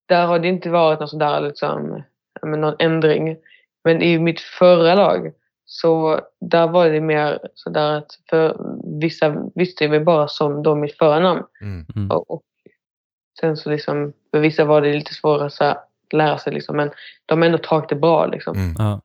där 0.08 0.26
har 0.26 0.38
det 0.38 0.48
inte 0.48 0.70
varit 0.70 0.98
någon, 1.00 1.08
sån 1.08 1.18
där, 1.18 1.40
liksom, 1.40 2.02
men 2.42 2.60
någon 2.60 2.76
ändring. 2.78 3.36
Men 3.84 4.02
i 4.02 4.18
mitt 4.18 4.40
förra 4.40 4.94
lag, 4.94 5.32
så 5.66 6.20
där 6.40 6.66
var 6.68 6.88
det 6.88 7.00
mer 7.00 7.38
sådär 7.54 7.92
att 7.98 8.10
för 8.30 8.56
vissa 9.00 9.34
visste 9.54 9.84
ju 9.84 9.90
mig 9.90 10.00
bara 10.00 10.28
som 10.28 10.62
då 10.62 10.74
mitt 10.74 10.98
förra 10.98 11.18
namn. 11.20 11.42
Mm. 11.60 11.86
Mm. 11.96 12.10
Och, 12.10 12.30
och 12.30 12.42
sen 13.40 13.56
så 13.56 13.70
liksom, 13.70 14.12
för 14.30 14.40
vissa 14.40 14.64
var 14.64 14.80
det 14.80 14.92
lite 14.92 15.14
svårare 15.14 15.50
så 15.50 15.64
här, 15.64 15.76
lära 16.12 16.38
sig. 16.38 16.52
Liksom. 16.52 16.76
Men 16.76 16.90
de 17.26 17.38
har 17.42 17.46
ändå 17.46 17.58
tagit 17.58 17.88
det 17.88 17.96
bra. 17.96 18.26
Liksom. 18.26 18.56
Mm. 18.56 18.74
Ja. 18.78 19.00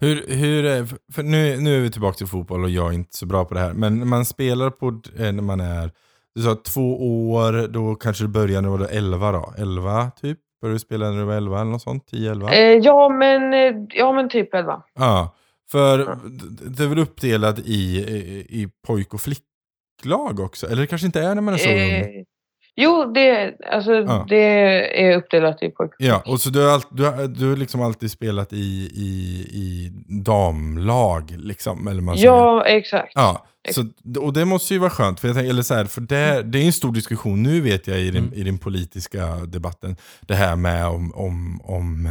Hur, 0.00 0.24
hur, 0.28 0.64
är- 0.64 1.12
för 1.12 1.22
nu, 1.22 1.56
nu 1.56 1.76
är 1.76 1.80
vi 1.80 1.90
tillbaka 1.90 2.14
till 2.16 2.26
fotboll 2.26 2.64
och 2.64 2.70
jag 2.70 2.88
är 2.88 2.92
inte 2.92 3.16
så 3.16 3.26
bra 3.26 3.44
på 3.44 3.54
det 3.54 3.60
här. 3.60 3.72
Men 3.72 4.08
man 4.08 4.24
spelar 4.24 4.70
på 4.70 4.86
eh, 5.18 5.32
när 5.32 5.42
man 5.42 5.60
är 5.60 5.90
du 6.34 6.42
sa 6.42 6.54
två 6.54 7.30
år, 7.32 7.68
då 7.68 7.94
kanske 7.94 8.24
du 8.24 8.28
börjar 8.28 8.62
när 8.62 8.70
du 8.70 8.76
var 8.76 8.88
11 8.90 9.32
då? 9.32 9.52
11 9.58 10.10
typ? 10.20 10.38
Började 10.60 10.74
du 10.74 10.78
spela 10.78 11.10
när 11.10 11.18
du 11.18 11.24
var 11.24 11.34
11 11.34 11.60
eller 11.60 11.70
något 11.70 11.82
sånt? 11.82 12.12
10-11? 12.12 12.50
Eh, 12.52 12.58
ja, 12.60 13.08
men, 13.08 13.54
eh, 13.54 13.74
ja, 13.88 14.12
men 14.12 14.28
typ 14.28 14.54
11. 14.54 14.82
Ja, 14.94 15.34
för 15.70 16.18
det 16.70 16.82
är 16.84 16.88
väl 16.88 16.98
uppdelat 16.98 17.58
i, 17.58 17.98
i, 17.98 18.46
i 18.62 18.68
pojk 18.86 19.14
och 19.14 19.20
flicklag 19.20 20.40
också? 20.40 20.66
Eller 20.66 20.80
det 20.80 20.86
kanske 20.86 21.06
inte 21.06 21.20
är 21.22 21.34
när 21.34 21.42
man 21.42 21.54
är 21.54 21.58
så 21.58 21.68
ung? 21.68 21.76
Eh, 21.78 22.06
jo, 22.76 23.12
det, 23.14 23.54
alltså, 23.72 23.92
Ja. 23.92 24.26
det 24.28 24.36
är 25.04 25.16
uppdelat 25.16 25.62
i 25.62 25.68
pojk. 25.70 25.90
Ja, 25.98 26.22
och 26.26 26.40
så 26.40 26.50
du 26.50 26.60
har, 26.66 26.68
all, 26.74 26.82
du 26.90 27.04
har, 27.04 27.26
du 27.26 27.48
har 27.48 27.56
liksom 27.56 27.82
alltid 27.82 28.10
spelat 28.10 28.52
i, 28.52 28.90
i, 28.94 29.46
i 29.52 29.90
damlag, 30.22 31.30
liksom? 31.36 31.88
Eller 31.88 32.02
man 32.02 32.16
säger. 32.16 32.28
Ja, 32.28 32.64
exakt. 32.66 33.12
Ja, 33.14 33.46
så, 33.70 33.84
och 34.20 34.32
det 34.32 34.44
måste 34.44 34.74
ju 34.74 34.80
vara 34.80 34.90
skönt. 34.90 35.20
För, 35.20 35.28
jag 35.28 35.34
tänker, 35.36 35.50
eller 35.50 35.62
så 35.62 35.74
här, 35.74 35.84
för 35.84 36.00
det, 36.00 36.42
det 36.42 36.58
är 36.58 36.66
en 36.66 36.72
stor 36.72 36.92
diskussion 36.92 37.42
nu 37.42 37.60
vet 37.60 37.86
jag 37.86 38.00
i 38.00 38.10
den, 38.10 38.22
Mm. 38.24 38.34
i 38.34 38.42
den 38.42 38.58
politiska 38.58 39.26
debatten. 39.36 39.96
Det 40.20 40.34
här 40.34 40.56
med 40.56 40.86
om, 40.86 41.12
om, 41.14 41.60
om 41.64 42.08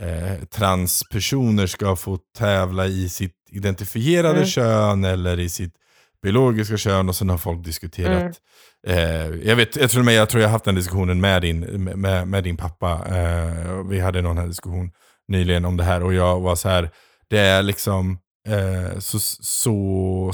eh, 0.00 0.44
transpersoner 0.44 1.66
ska 1.66 1.96
få 1.96 2.18
tävla 2.38 2.86
i 2.86 3.08
sitt 3.08 3.36
identifierade 3.50 4.36
Mm. 4.36 4.46
kön 4.46 5.04
eller 5.04 5.40
i 5.40 5.48
sitt 5.48 5.74
biologiska 6.22 6.76
kön. 6.76 7.08
Och 7.08 7.16
sen 7.16 7.28
har 7.28 7.38
folk 7.38 7.64
diskuterat. 7.64 8.40
Mm. 8.86 8.98
Eh, 8.98 9.48
jag, 9.48 9.56
vet, 9.56 9.76
jag, 9.76 9.90
tror 9.90 10.02
med, 10.02 10.14
jag 10.14 10.28
tror 10.28 10.40
jag 10.40 10.48
har 10.48 10.52
haft 10.52 10.64
den 10.64 10.74
diskussionen 10.74 11.20
med 11.20 11.42
din, 11.42 11.60
med, 12.00 12.28
med 12.28 12.44
din 12.44 12.56
pappa. 12.56 12.92
Eh, 13.06 13.82
vi 13.88 14.00
hade 14.00 14.22
någon 14.22 14.38
här 14.38 14.46
diskussion 14.46 14.90
nyligen 15.28 15.64
om 15.64 15.76
det 15.76 15.84
här 15.84 16.02
och 16.02 16.14
jag 16.14 16.40
var 16.40 16.56
så 16.56 16.68
här. 16.68 16.90
Det 17.30 17.38
är 17.38 17.62
liksom 17.62 18.18
eh, 18.48 18.98
så, 18.98 19.18
så 19.40 20.32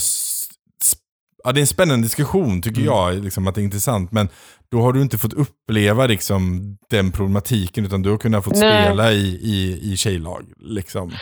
ja, 1.44 1.52
det 1.52 1.58
är 1.58 1.62
en 1.62 1.66
spännande 1.66 2.06
diskussion 2.06 2.62
tycker 2.62 2.80
Mm. 2.80 2.94
jag, 2.94 3.24
liksom, 3.24 3.46
att 3.48 3.54
det 3.54 3.60
är 3.60 3.62
intressant. 3.62 4.12
Men 4.12 4.28
då 4.70 4.80
har 4.80 4.92
du 4.92 5.02
inte 5.02 5.18
fått 5.18 5.32
uppleva 5.32 6.06
liksom, 6.06 6.60
den 6.90 7.12
problematiken 7.12 7.84
utan 7.86 8.02
du 8.02 8.10
har 8.10 8.18
kunnat 8.18 8.44
fått 8.44 8.56
Nej. 8.56 8.84
spela 8.84 9.12
i, 9.12 9.38
i, 9.42 9.80
i 9.92 9.96
tjejlag. 9.96 10.44
Liksom. 10.56 11.12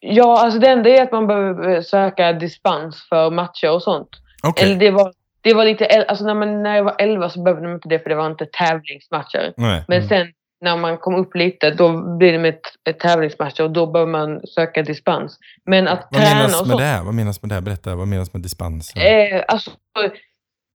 Ja, 0.00 0.40
alltså 0.44 0.60
det 0.60 0.68
enda 0.68 0.90
är 0.90 1.02
att 1.02 1.12
man 1.12 1.26
behöver 1.26 1.74
eh, 1.76 1.82
söka 1.82 2.32
dispens 2.32 3.06
för 3.08 3.30
matcher 3.30 3.70
och 3.70 3.82
sånt. 3.82 4.08
Okej, 4.42 4.66
Eller 4.66 4.80
det 4.80 4.90
var, 4.90 5.12
det 5.40 5.54
var 5.54 5.64
lite, 5.64 5.86
alltså 6.08 6.24
när, 6.24 6.34
man, 6.34 6.62
när 6.62 6.76
jag 6.76 6.84
var 6.84 6.94
11 6.98 7.30
så 7.30 7.42
behövde 7.42 7.62
man 7.66 7.74
inte 7.74 7.88
det 7.88 7.98
för 7.98 8.08
det 8.10 8.16
var 8.16 8.26
inte 8.26 8.46
tävlingsmatcher. 8.46 9.52
Nej. 9.56 9.84
Men 9.88 9.96
Mm. 9.98 10.08
sen 10.08 10.26
när 10.60 10.76
man 10.76 10.98
kom 10.98 11.14
upp 11.14 11.34
lite 11.34 11.70
då 11.70 12.16
blir 12.16 12.32
det 12.32 12.38
med 12.38 12.48
ett, 12.48 12.60
ett 12.88 13.00
tävlingsmatcher 13.00 13.62
och 13.64 13.70
då 13.70 13.86
behöver 13.86 14.12
man 14.12 14.46
söka 14.46 14.82
dispens. 14.82 15.38
Men 15.64 15.88
att 15.88 16.08
Vad 16.10 16.20
träna 16.22 16.34
menas 16.36 16.60
och 16.60 16.66
med 16.66 16.70
sånt. 16.76 16.80
det? 16.80 17.00
Vad 17.04 17.14
menas 17.14 17.42
med 17.42 17.50
det? 17.50 17.60
Berätta, 17.60 17.96
vad 17.96 18.08
menas 18.08 18.32
med 18.32 18.42
dispens? 18.42 18.96
Eh, 18.96 19.44
alltså, 19.48 19.70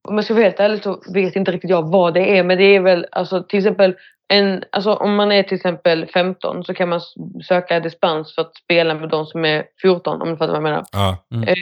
om 0.08 0.16
jag 0.16 0.24
ska 0.26 0.34
vara 0.34 0.44
helt 0.44 0.60
ärlig 0.60 0.84
så 0.84 1.02
vet 1.14 1.36
inte 1.36 1.52
riktigt 1.52 1.70
jag 1.70 1.92
vad 1.92 2.14
det 2.14 2.38
är. 2.38 2.44
Men 2.44 2.58
det 2.58 2.64
är 2.76 2.80
väl 2.80 3.06
alltså, 3.12 3.44
till 3.44 3.60
exempel 3.60 3.96
en, 4.34 4.64
alltså, 4.72 4.94
om 4.94 5.16
man 5.16 5.32
är 5.32 5.44
till 5.44 5.56
exempel 5.56 6.06
15 6.14 6.64
så 6.64 6.74
kan 6.74 6.90
man 6.90 7.02
söka 7.48 7.80
dispens 7.80 8.36
för 8.36 8.42
att 8.42 8.56
spela 8.56 8.94
med 8.94 9.10
de 9.10 9.26
som 9.26 9.46
är 9.46 9.66
14 9.82 10.22
om 10.22 10.30
du 10.30 10.38
fattar 10.38 10.48
vad 10.48 10.56
jag 10.56 10.64
menar. 10.64 10.84
Ja, 10.92 11.18
Eh, 11.48 11.56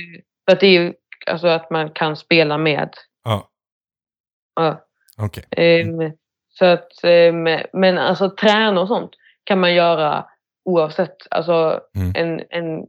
för 0.45 0.53
att 0.53 0.59
det 0.59 0.67
är 0.67 0.81
ju 0.81 0.93
alltså 1.27 1.47
att 1.47 1.69
man 1.69 1.89
kan 1.89 2.15
spela 2.15 2.57
med. 2.57 2.89
ja, 3.23 3.47
Ja. 4.55 4.81
okej. 5.17 5.43
Ehm, 5.51 6.11
så 6.61 6.65
att, 6.65 7.03
ehm, 7.03 7.47
men 7.73 7.97
alltså 7.97 8.29
träna 8.29 8.81
och 8.81 8.87
sånt 8.87 9.11
kan 9.43 9.59
man 9.59 9.73
göra 9.73 10.25
oavsett. 10.65 11.15
Alltså 11.31 11.79
Mm. 11.95 12.13
en, 12.15 12.41
en 12.49 12.87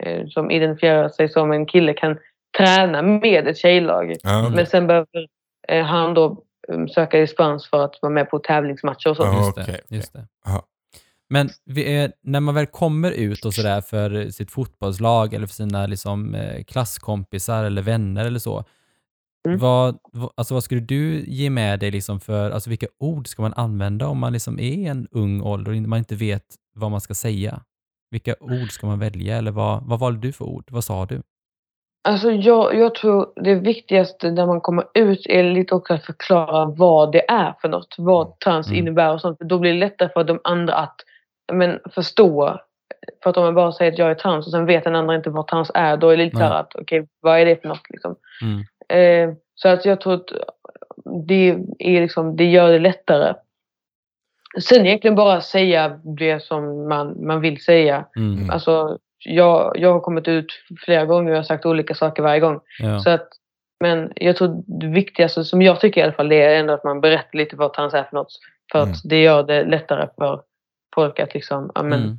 eh, 0.00 0.26
som 0.28 0.50
identifierar 0.50 1.08
sig 1.08 1.28
som 1.28 1.52
en 1.52 1.66
kille 1.66 1.92
kan 1.94 2.18
träna 2.58 3.02
med 3.02 3.48
ett 3.48 3.58
tjejlag. 3.58 4.16
Okej. 4.24 4.50
Men 4.56 4.66
sen 4.66 4.86
behöver 4.86 5.26
eh, 5.68 5.84
han 5.84 6.14
då 6.14 6.42
um, 6.68 6.88
söka 6.88 7.18
dispens 7.18 7.70
för 7.70 7.84
att 7.84 7.98
vara 8.02 8.12
med 8.12 8.30
på 8.30 8.38
tävlingsmatcher 8.38 9.10
och 9.10 9.16
sånt. 9.16 9.56
Just 9.56 9.66
det. 9.88 9.96
Just 9.96 10.12
det. 10.12 10.26
Ja. 10.44 10.62
Men 11.28 11.48
vi 11.64 11.96
är, 11.96 12.12
när 12.22 12.40
man 12.40 12.54
väl 12.54 12.66
kommer 12.66 13.10
ut 13.10 13.44
och 13.44 13.54
sådär 13.54 13.80
för 13.80 14.30
sitt 14.30 14.50
fotbollslag 14.50 15.34
eller 15.34 15.46
för 15.46 15.54
sina 15.54 15.86
liksom, 15.86 16.34
eh, 16.34 16.64
klasskompisar 16.64 17.64
eller 17.64 17.82
vänner 17.82 18.24
eller 18.26 18.38
så. 18.38 18.64
Mm. 19.48 19.58
Vad, 19.58 19.98
alltså 20.34 20.54
vad 20.54 20.64
skulle 20.64 20.80
du 20.80 21.24
ge 21.26 21.50
med 21.50 21.80
dig 21.80 21.90
liksom 21.90 22.20
för, 22.20 22.50
alltså 22.50 22.70
vilka 22.70 22.86
ord 22.98 23.28
ska 23.28 23.42
man 23.42 23.54
använda 23.56 24.06
om 24.08 24.18
man 24.18 24.32
liksom 24.32 24.58
är 24.58 24.62
i 24.62 24.86
en 24.86 25.08
ung 25.10 25.42
ålder 25.42 25.72
och 25.72 25.76
man 25.76 25.98
inte 25.98 26.14
vet 26.14 26.44
vad 26.74 26.90
man 26.90 27.00
ska 27.00 27.14
säga? 27.14 27.60
Vilka 28.10 28.34
ord 28.40 28.70
ska 28.70 28.86
man 28.86 28.98
välja 28.98 29.36
eller 29.36 29.50
vad, 29.50 29.82
vad 29.86 30.00
valde 30.00 30.20
du 30.20 30.32
för 30.32 30.44
ord? 30.44 30.64
Vad 30.70 30.84
sa 30.84 31.06
du? 31.06 31.22
Alltså 32.08 32.30
jag, 32.30 32.74
jag 32.74 32.94
tror 32.94 33.32
det 33.36 33.54
viktigaste 33.54 34.30
när 34.30 34.46
man 34.46 34.60
kommer 34.60 34.84
ut 34.94 35.26
är 35.26 35.42
lite 35.42 35.74
också 35.74 35.94
att 35.94 36.04
förklara 36.04 36.64
vad 36.64 37.12
det 37.12 37.30
är 37.30 37.54
för 37.60 37.68
något. 37.68 37.94
Vad 37.98 38.38
trans 38.40 38.66
Mm. 38.66 38.78
innebär 38.78 39.12
och 39.12 39.20
sånt. 39.20 39.38
Då 39.40 39.58
blir 39.58 39.72
det 39.72 39.78
lättare 39.78 40.08
för 40.08 40.24
de 40.24 40.40
andra 40.44 40.74
att 40.74 40.96
men, 41.52 41.78
förstå. 41.94 42.60
För 43.22 43.30
att 43.30 43.36
om 43.36 43.44
man 43.44 43.54
bara 43.54 43.72
säger 43.72 43.92
att 43.92 43.98
jag 43.98 44.10
är 44.10 44.14
trans 44.14 44.46
och 44.46 44.52
sen 44.52 44.66
vet 44.66 44.84
den 44.84 44.96
andra 44.96 45.16
inte 45.16 45.30
vad 45.30 45.46
trans 45.46 45.70
är. 45.74 45.96
Då 45.96 46.08
är 46.08 46.16
det 46.16 46.24
lite 46.24 46.36
så 46.36 46.40
Nej. 46.40 46.48
här 46.48 46.60
att 46.60 46.74
okej, 46.74 47.08
vad 47.20 47.40
är 47.40 47.46
det 47.46 47.60
för 47.62 47.68
något 47.68 47.90
liksom. 47.90 48.16
Mm. 48.42 48.64
Eh, 48.90 49.32
så 49.54 49.68
att 49.68 49.84
jag 49.84 50.00
tror 50.00 50.14
att 50.14 50.28
det, 51.28 51.48
är 51.78 52.00
liksom, 52.00 52.36
det 52.36 52.44
gör 52.50 52.72
det 52.72 52.78
lättare. 52.78 53.34
Sen 54.62 54.86
egentligen 54.86 55.14
bara 55.14 55.40
säga 55.40 56.00
det 56.18 56.42
som 56.42 56.88
man, 56.88 57.26
man 57.26 57.40
vill 57.40 57.64
säga. 57.64 58.06
Mm. 58.16 58.50
Alltså, 58.50 58.98
jag, 59.24 59.72
jag 59.74 59.92
har 59.92 60.00
kommit 60.00 60.28
ut 60.28 60.46
flera 60.84 61.04
gånger 61.06 61.30
och 61.30 61.34
jag 61.34 61.38
har 61.38 61.44
sagt 61.44 61.66
olika 61.66 61.94
saker 61.94 62.22
varje 62.22 62.40
gång. 62.40 62.60
Ja. 62.78 63.00
Så 63.00 63.10
att, 63.10 63.28
men 63.80 64.12
jag 64.16 64.36
tror 64.36 64.62
det 64.66 64.86
viktigaste, 64.86 65.44
som 65.44 65.62
jag 65.62 65.80
tycker 65.80 66.00
i 66.00 66.04
alla 66.04 66.12
fall, 66.12 66.28
det 66.28 66.42
är 66.42 66.60
ändå 66.60 66.72
att 66.72 66.84
man 66.84 67.00
berättar 67.00 67.38
lite 67.38 67.56
vad 67.56 67.72
trans 67.72 67.94
är 67.94 68.04
för 68.04 68.16
något. 68.16 68.32
För 68.72 68.78
att 68.78 68.84
Mm. 68.86 68.98
det 69.04 69.22
gör 69.22 69.42
det 69.42 69.64
lättare 69.64 70.08
för 70.18 70.42
folk 70.94 71.20
att 71.20 71.34
liksom, 71.34 71.70
ja 71.74 71.82
men, 71.82 72.00
Mm. 72.02 72.18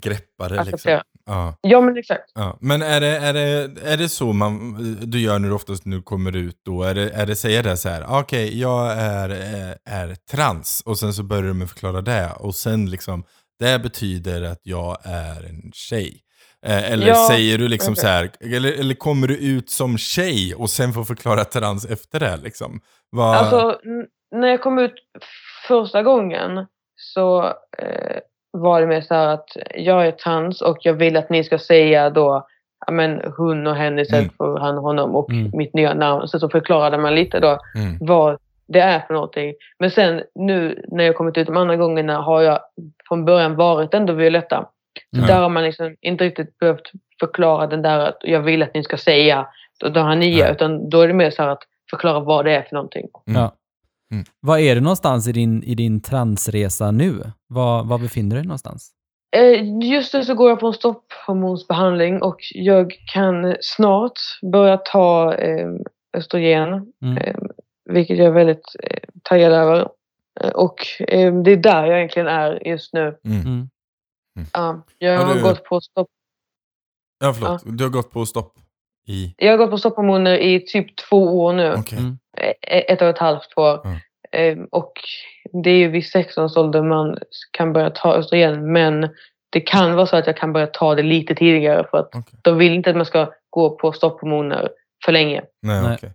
Greppare 0.00 0.64
liksom. 0.64 1.00
Ja. 1.26 1.56
Ja 1.60 1.80
men 1.80 1.96
exakt. 1.96 2.30
Ja, 2.34 2.58
men 2.60 2.82
är 2.82 3.00
det, 3.00 3.06
är, 3.18 3.32
det, 3.32 3.70
är 3.84 3.96
det 3.96 4.08
så 4.08 4.32
man, 4.32 4.96
du 5.02 5.20
gör 5.20 5.38
när 5.38 5.48
du 5.48 5.54
oftast 5.54 5.84
nu 5.84 6.02
kommer 6.02 6.36
ut 6.36 6.60
då? 6.64 6.82
Är 6.82 6.94
det, 6.94 7.10
är 7.10 7.26
det 7.26 7.36
säger 7.36 7.62
det 7.62 7.76
så 7.76 7.88
här, 7.88 8.04
okej 8.08 8.60
jag 8.60 8.92
är, 8.92 9.28
är, 9.30 9.76
är 9.84 10.14
trans 10.30 10.82
och 10.86 10.98
sen 10.98 11.12
så 11.14 11.22
börjar 11.22 11.42
du 11.42 11.54
med 11.54 11.64
att 11.64 11.70
förklara 11.70 12.00
det 12.00 12.30
och 12.38 12.54
sen 12.54 12.90
liksom, 12.90 13.24
det 13.58 13.78
betyder 13.82 14.42
att 14.42 14.60
jag 14.62 14.96
är 15.04 15.42
en 15.48 15.72
tjej. 15.74 16.20
Eh, 16.66 16.92
Eller 16.92 17.06
Ja, 17.06 17.28
säger 17.30 17.58
du 17.58 17.68
liksom 17.68 17.92
okej. 17.92 18.02
så 18.02 18.08
här, 18.08 18.30
eller, 18.40 18.72
eller 18.72 18.94
kommer 18.94 19.28
du 19.28 19.36
ut 19.36 19.70
som 19.70 19.98
tjej 19.98 20.54
och 20.54 20.70
sen 20.70 20.92
får 20.92 21.04
förklara 21.04 21.44
trans 21.44 21.84
efter 21.84 22.20
det 22.20 22.36
liksom? 22.36 22.80
Vad- 23.10 23.36
Alltså, 23.36 23.78
när 24.36 24.48
jag 24.48 24.62
kom 24.62 24.78
ut 24.78 24.94
första 25.68 26.02
gången 26.02 26.66
så 26.96 27.44
eh, 27.78 28.18
var 28.54 28.80
det 28.80 28.86
mer 28.86 29.00
så 29.00 29.14
här 29.14 29.26
att 29.28 29.56
jag 29.74 30.06
är 30.06 30.10
trans 30.10 30.62
och 30.62 30.78
jag 30.80 30.92
vill 30.94 31.16
att 31.16 31.30
ni 31.30 31.44
ska 31.44 31.58
säga 31.58 32.10
då 32.10 32.46
men 32.92 33.20
hon 33.36 33.66
och 33.66 33.74
henne 33.76 34.02
istället 34.02 34.22
Mm. 34.22 34.34
för 34.36 34.60
han 34.60 34.76
och 34.78 34.82
honom 34.82 35.14
och 35.14 35.30
Mm. 35.30 35.50
mitt 35.54 35.74
nya 35.74 35.94
namn. 35.94 36.28
Så, 36.28 36.38
så 36.38 36.48
förklarade 36.48 36.98
man 36.98 37.14
lite 37.14 37.40
då 37.40 37.58
mm, 37.74 37.98
vad 38.00 38.38
det 38.66 38.80
är 38.80 39.00
för 39.00 39.14
någonting. 39.14 39.54
Men 39.78 39.90
sen 39.90 40.22
nu 40.34 40.84
när 40.88 41.04
jag 41.04 41.16
kommit 41.16 41.36
ut 41.38 41.46
de 41.46 41.56
andra 41.56 41.76
gångerna 41.76 42.16
har 42.18 42.42
jag 42.42 42.60
från 43.08 43.24
början 43.24 43.56
varit 43.56 43.94
ändå 43.94 44.12
Violetta. 44.12 44.68
Så 45.16 45.20
Ja. 45.20 45.26
där 45.26 45.40
har 45.42 45.48
man 45.48 45.64
liksom 45.64 45.96
inte 46.00 46.24
riktigt 46.24 46.58
behövt 46.58 46.90
förklara 47.20 47.66
den 47.66 47.82
där 47.82 47.98
att 47.98 48.18
jag 48.20 48.40
vill 48.40 48.62
att 48.62 48.74
ni 48.74 48.84
ska 48.84 48.96
säga 48.96 49.46
då, 49.80 49.88
då 49.88 50.00
har 50.00 50.14
ni 50.16 50.40
Nej. 50.40 50.52
utan 50.52 50.88
då 50.90 51.00
är 51.00 51.08
det 51.08 51.14
mer 51.14 51.30
så 51.30 51.42
här 51.42 51.48
att 51.50 51.62
förklara 51.90 52.20
vad 52.20 52.44
det 52.44 52.52
är 52.54 52.62
för 52.62 52.74
någonting. 52.74 53.06
Mm. 53.28 53.40
Ja. 53.42 53.52
Mm. 54.14 54.24
Var 54.40 54.58
är 54.58 54.74
du 54.74 54.80
någonstans 54.80 55.28
i 55.28 55.32
din, 55.32 55.62
i 55.62 55.74
din 55.74 56.00
transresa 56.00 56.90
nu? 56.90 57.22
Var, 57.46 57.84
var 57.84 57.98
befinner 57.98 58.30
du 58.30 58.40
dig 58.40 58.46
någonstans? 58.46 58.90
Eh, 59.36 59.88
Just 59.90 60.14
nu 60.14 60.24
så 60.24 60.34
går 60.34 60.48
jag 60.50 60.60
på 60.60 60.66
en 60.66 60.72
stopphormonsbehandling 60.72 62.22
och 62.22 62.36
jag 62.54 62.94
kan 63.12 63.56
snart 63.60 64.18
börja 64.52 64.76
ta 64.76 65.34
eh, 65.34 65.68
östrogen. 66.16 66.92
Mm. 67.02 67.16
Eh, 67.18 67.36
vilket 67.90 68.18
jag 68.18 68.26
är 68.26 68.30
väldigt 68.32 68.76
eh, 68.82 68.98
taggad 69.22 69.52
över. 69.52 69.88
Och 70.54 70.76
eh, 71.08 71.34
det 71.42 71.50
är 71.52 71.56
där 71.56 71.86
jag 71.86 71.96
egentligen 71.98 72.28
är 72.28 72.66
just 72.68 72.92
nu. 72.94 73.18
mm. 73.24 73.40
Mm. 73.46 73.68
Ja, 74.52 74.82
jag 74.98 75.18
Har 75.18 75.24
har, 75.26 75.34
du- 75.34 75.42
gått 75.42 75.64
på 75.64 75.80
stopp, 75.80 76.08
Ja, 77.24 77.32
förlåt. 77.34 77.62
Du 77.78 77.84
har 77.84 77.90
gått 77.90 78.10
på 78.10 78.26
stopp 78.26 78.52
i... 79.06 79.34
jag 79.36 79.50
har 79.50 79.58
gått 79.58 79.70
på 79.70 79.78
stopphormoner 79.78 80.38
i 80.38 80.60
typ 80.60 80.96
två 80.96 81.40
år 81.40 81.52
nu. 81.52 81.74
Okej. 81.78 81.98
Mm. 81.98 82.18
Ett 82.88 83.02
och 83.02 83.08
ett 83.08 83.18
halvt 83.18 83.58
år. 83.58 83.86
Mm. 83.86 83.98
Eh, 84.32 84.64
och 84.70 84.92
det 85.62 85.70
är 85.70 85.76
ju 85.76 85.88
vid 85.88 86.06
16 86.06 86.44
års 86.44 86.56
ålder 86.56 86.82
man 86.82 87.18
kan 87.50 87.72
börja 87.72 87.90
ta 87.90 88.14
östrogen. 88.14 88.72
Men 88.72 89.08
det 89.50 89.60
kan 89.60 89.94
vara 89.94 90.06
så 90.06 90.16
att 90.16 90.26
jag 90.26 90.36
kan 90.36 90.52
börja 90.52 90.66
ta 90.66 90.94
det 90.94 91.02
lite 91.02 91.34
tidigare 91.34 91.86
för 91.90 91.98
att 91.98 92.14
Okej. 92.14 92.38
de 92.42 92.58
vill 92.58 92.72
inte 92.72 92.90
att 92.90 92.96
man 92.96 93.06
ska 93.06 93.32
gå 93.50 93.76
på 93.76 93.92
stopphormoner 93.92 94.68
för 95.04 95.12
länge. 95.12 95.42
Nej, 95.62 95.82
Nej. 95.82 95.94
okej. 95.94 96.12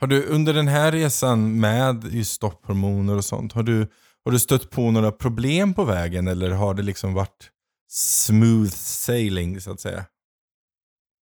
Har 0.00 0.06
du 0.06 0.26
under 0.26 0.54
den 0.54 0.68
här 0.68 0.92
resan 0.92 1.60
med 1.60 2.04
just 2.10 2.32
stopphormoner 2.32 3.16
och 3.16 3.24
sånt, 3.24 3.52
har 3.52 3.62
du, 3.62 3.86
Har 4.24 4.32
du 4.32 4.38
stött 4.38 4.70
på 4.70 4.90
några 4.90 5.12
problem 5.12 5.74
på 5.74 5.84
vägen 5.84 6.28
eller 6.28 6.50
har 6.50 6.74
det 6.74 6.82
liksom 6.82 7.14
varit 7.14 7.50
smooth 7.88 8.70
sailing 8.70 9.60
så 9.60 9.72
att 9.72 9.80
säga? 9.80 10.04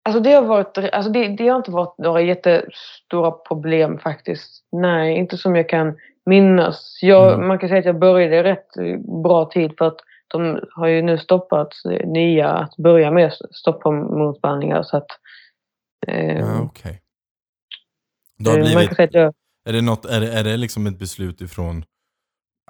Alltså 0.08 0.20
det 0.20 0.32
har, 0.32 0.42
varit, 0.42 0.78
alltså 0.78 1.10
det, 1.12 1.28
det 1.28 1.48
har 1.48 1.56
inte 1.56 1.70
varit 1.70 1.98
några 1.98 2.20
jättestora 2.22 3.30
problem 3.30 3.98
faktiskt. 3.98 4.64
Nej, 4.72 5.16
inte 5.16 5.38
som 5.38 5.56
jag 5.56 5.68
kan 5.68 5.96
minnas. 6.26 6.98
Jag, 7.02 7.34
Mm. 7.34 7.48
Man 7.48 7.58
kan 7.58 7.68
säga 7.68 7.78
att 7.78 7.84
jag 7.84 7.98
började 7.98 8.36
i 8.36 8.42
rätt 8.42 8.66
bra 9.22 9.50
tid 9.50 9.72
för 9.78 9.86
att 9.86 9.96
de 10.28 10.60
har 10.74 10.86
ju 10.86 11.02
nu 11.02 11.18
stoppat 11.18 11.68
nya 12.04 12.50
att 12.50 12.76
börja 12.76 13.10
med. 13.10 13.32
Så 14.86 14.96
att, 14.96 15.06
eh, 16.06 16.38
Ja, 16.38 16.60
okej. 16.62 17.00
Det 18.38 18.50
har 18.50 18.58
eh, 18.58 18.62
man 18.64 18.70
blivit, 18.72 18.88
kan 18.88 18.96
säga 18.96 19.08
att 19.08 19.14
jag, 19.14 19.34
är, 19.68 19.72
det 19.72 19.80
något, 19.82 20.04
är, 20.04 20.20
det, 20.20 20.32
är 20.32 20.44
det 20.44 20.56
liksom 20.56 20.86
ett 20.86 20.98
beslut 20.98 21.40
ifrån 21.40 21.84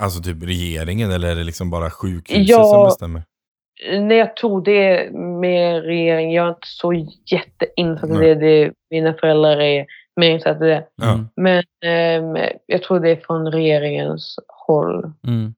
alltså 0.00 0.22
typ 0.22 0.42
regeringen 0.42 1.10
eller 1.10 1.28
är 1.30 1.34
det 1.36 1.44
liksom 1.44 1.70
bara 1.70 1.90
sjukhuset 1.90 2.48
Ja. 2.48 2.64
som 2.64 2.84
bestämmer? 2.84 3.22
När 3.90 4.14
jag 4.14 4.36
tror 4.36 4.62
det 4.62 4.88
är 4.88 5.10
med 5.40 5.82
regering, 5.84 6.32
jag 6.32 6.46
är 6.46 6.48
inte 6.48 6.68
så 6.68 6.92
jätteinsatt 7.26 8.10
i 8.10 8.14
det. 8.14 8.34
det. 8.34 8.72
Mina 8.90 9.14
föräldrar 9.14 9.60
är 9.60 9.86
mer 10.16 10.30
insatta 10.30 10.66
i 10.66 10.68
det. 10.68 10.86
Mm. 11.02 11.28
Men 11.36 11.64
ehm, 11.84 12.48
jag 12.66 12.82
tror 12.82 13.00
det 13.00 13.10
är 13.10 13.16
från 13.16 13.52
regeringens 13.52 14.38
håll. 14.48 15.12
Mm. 15.26 15.54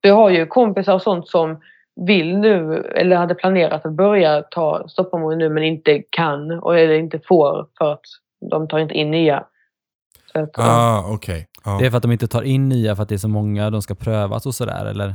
Jag 0.00 0.14
har 0.14 0.30
ju 0.30 0.46
kompisar 0.46 0.94
och 0.94 1.02
sånt 1.02 1.28
som 1.28 1.60
vill 2.06 2.38
nu, 2.38 2.82
eller 2.94 3.16
hade 3.16 3.34
planerat 3.34 3.86
att 3.86 3.92
börja 3.92 4.42
ta 4.42 4.88
stopphormoner 4.88 5.36
nu 5.36 5.48
men 5.48 5.62
inte 5.62 6.02
kan 6.10 6.50
och 6.50 6.78
eller 6.78 6.94
inte 6.94 7.20
får 7.28 7.66
för 7.78 7.92
att 7.92 8.04
de 8.50 8.68
tar 8.68 8.78
inte 8.78 8.94
in 8.94 9.10
nya. 9.10 9.44
Så 10.32 10.38
att, 10.38 10.50
ja. 10.56 10.64
Ah, 10.64 11.14
okej. 11.14 11.47
Ja. 11.64 11.78
Det 11.80 11.86
är 11.86 11.90
för 11.90 11.96
att 11.96 12.02
de 12.02 12.12
inte 12.12 12.28
tar 12.28 12.42
in 12.42 12.68
nya 12.68 12.96
för 12.96 13.02
att 13.02 13.08
det 13.08 13.14
är 13.14 13.18
så 13.18 13.28
många 13.28 13.70
de 13.70 13.82
ska 13.82 13.94
prövas 13.94 14.46
och 14.46 14.54
sådär, 14.54 14.86
eller? 14.86 15.14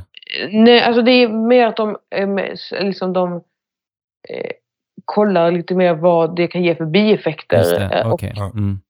Nej, 0.52 0.82
alltså 0.82 1.02
det 1.02 1.10
är 1.10 1.28
mer 1.28 1.66
att 1.66 1.76
de, 1.76 1.96
ehm, 2.10 2.36
liksom 2.80 3.12
de 3.12 3.32
eh, 4.28 4.50
kollar 5.04 5.50
lite 5.50 5.74
mer 5.74 5.94
vad 5.94 6.36
det 6.36 6.46
kan 6.46 6.62
ge 6.62 6.74
för 6.74 6.86
bieffekter. 6.86 7.58
Just 7.58 7.70
det, 7.70 7.84
eh, 7.84 8.12
och. 8.12 8.24
Mm. 8.24 8.80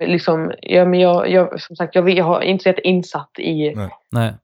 liksom, 0.00 0.52
ja, 0.62 0.84
men 0.84 1.00
jag, 1.00 1.30
jag, 1.30 1.60
som 1.60 1.76
sagt, 1.76 1.94
jag, 1.94 2.10
jag 2.10 2.24
har 2.24 2.40
inte 2.40 2.62
så 2.62 2.68
jätteinsatt 2.68 3.30
i 3.38 3.74
Nej. 3.74 3.90
Nej. 4.10 4.34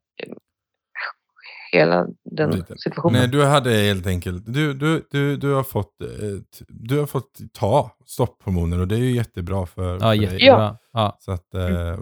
hela 1.73 2.07
den 2.25 2.51
Lite. 2.51 2.79
situationen. 2.79 3.21
Nej, 3.21 3.29
du 3.29 3.45
hade 3.45 3.71
helt 3.71 4.07
enkelt, 4.07 4.43
du, 4.47 4.75
du, 4.75 5.07
du, 5.11 5.37
du, 5.37 5.55
har 5.55 5.63
fått, 5.63 6.01
eh, 6.01 6.09
du 6.69 6.99
har 6.99 7.07
fått 7.07 7.39
ta 7.53 7.91
stopphormoner 8.07 8.81
och 8.81 8.89
det 8.89 8.95
är 8.95 8.99
ju 9.01 9.11
jättebra 9.17 9.67
för, 9.67 9.93
Ja, 9.93 9.99
för 9.99 10.09
dig. 10.09 10.23
jättebra. 10.23 10.77
Ja. 10.93 11.17
Så 11.21 11.33
att, 11.33 11.55
eh, 11.55 11.99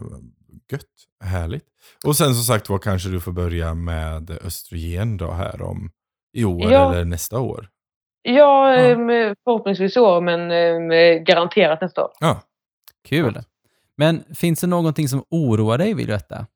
gött, 0.72 0.85
härligt. 1.24 1.64
Och 2.07 2.16
sen 2.16 2.35
som 2.35 2.44
sagt 2.44 2.68
var 2.68 2.79
kanske 2.79 3.09
du 3.09 3.20
får 3.20 3.33
börja 3.33 3.74
med 3.74 4.31
östrogen 4.31 5.16
då 5.16 5.31
här 5.31 5.62
om 5.62 5.90
i 6.37 6.44
år 6.44 6.72
Ja. 6.72 6.92
eller 6.92 7.05
nästa 7.05 7.38
år. 7.40 7.68
Ja, 8.22 8.74
Ja. 8.74 8.76
ehm, 8.76 9.35
förhoppningsvis 9.44 9.96
i 9.96 10.00
år, 10.00 10.20
men 10.20 10.50
ehm, 10.50 11.24
garanterat 11.24 11.81
nästa 11.81 12.05
år. 12.05 12.11
Ja, 12.20 12.40
Kul. 13.09 13.40
Men 13.96 14.24
finns 14.35 14.61
det 14.61 14.66
någonting 14.66 15.09
som 15.09 15.24
oroar 15.31 15.79
dig, 15.79 15.94
vill 15.94 16.07
du 16.07 16.12
veta? 16.12 16.46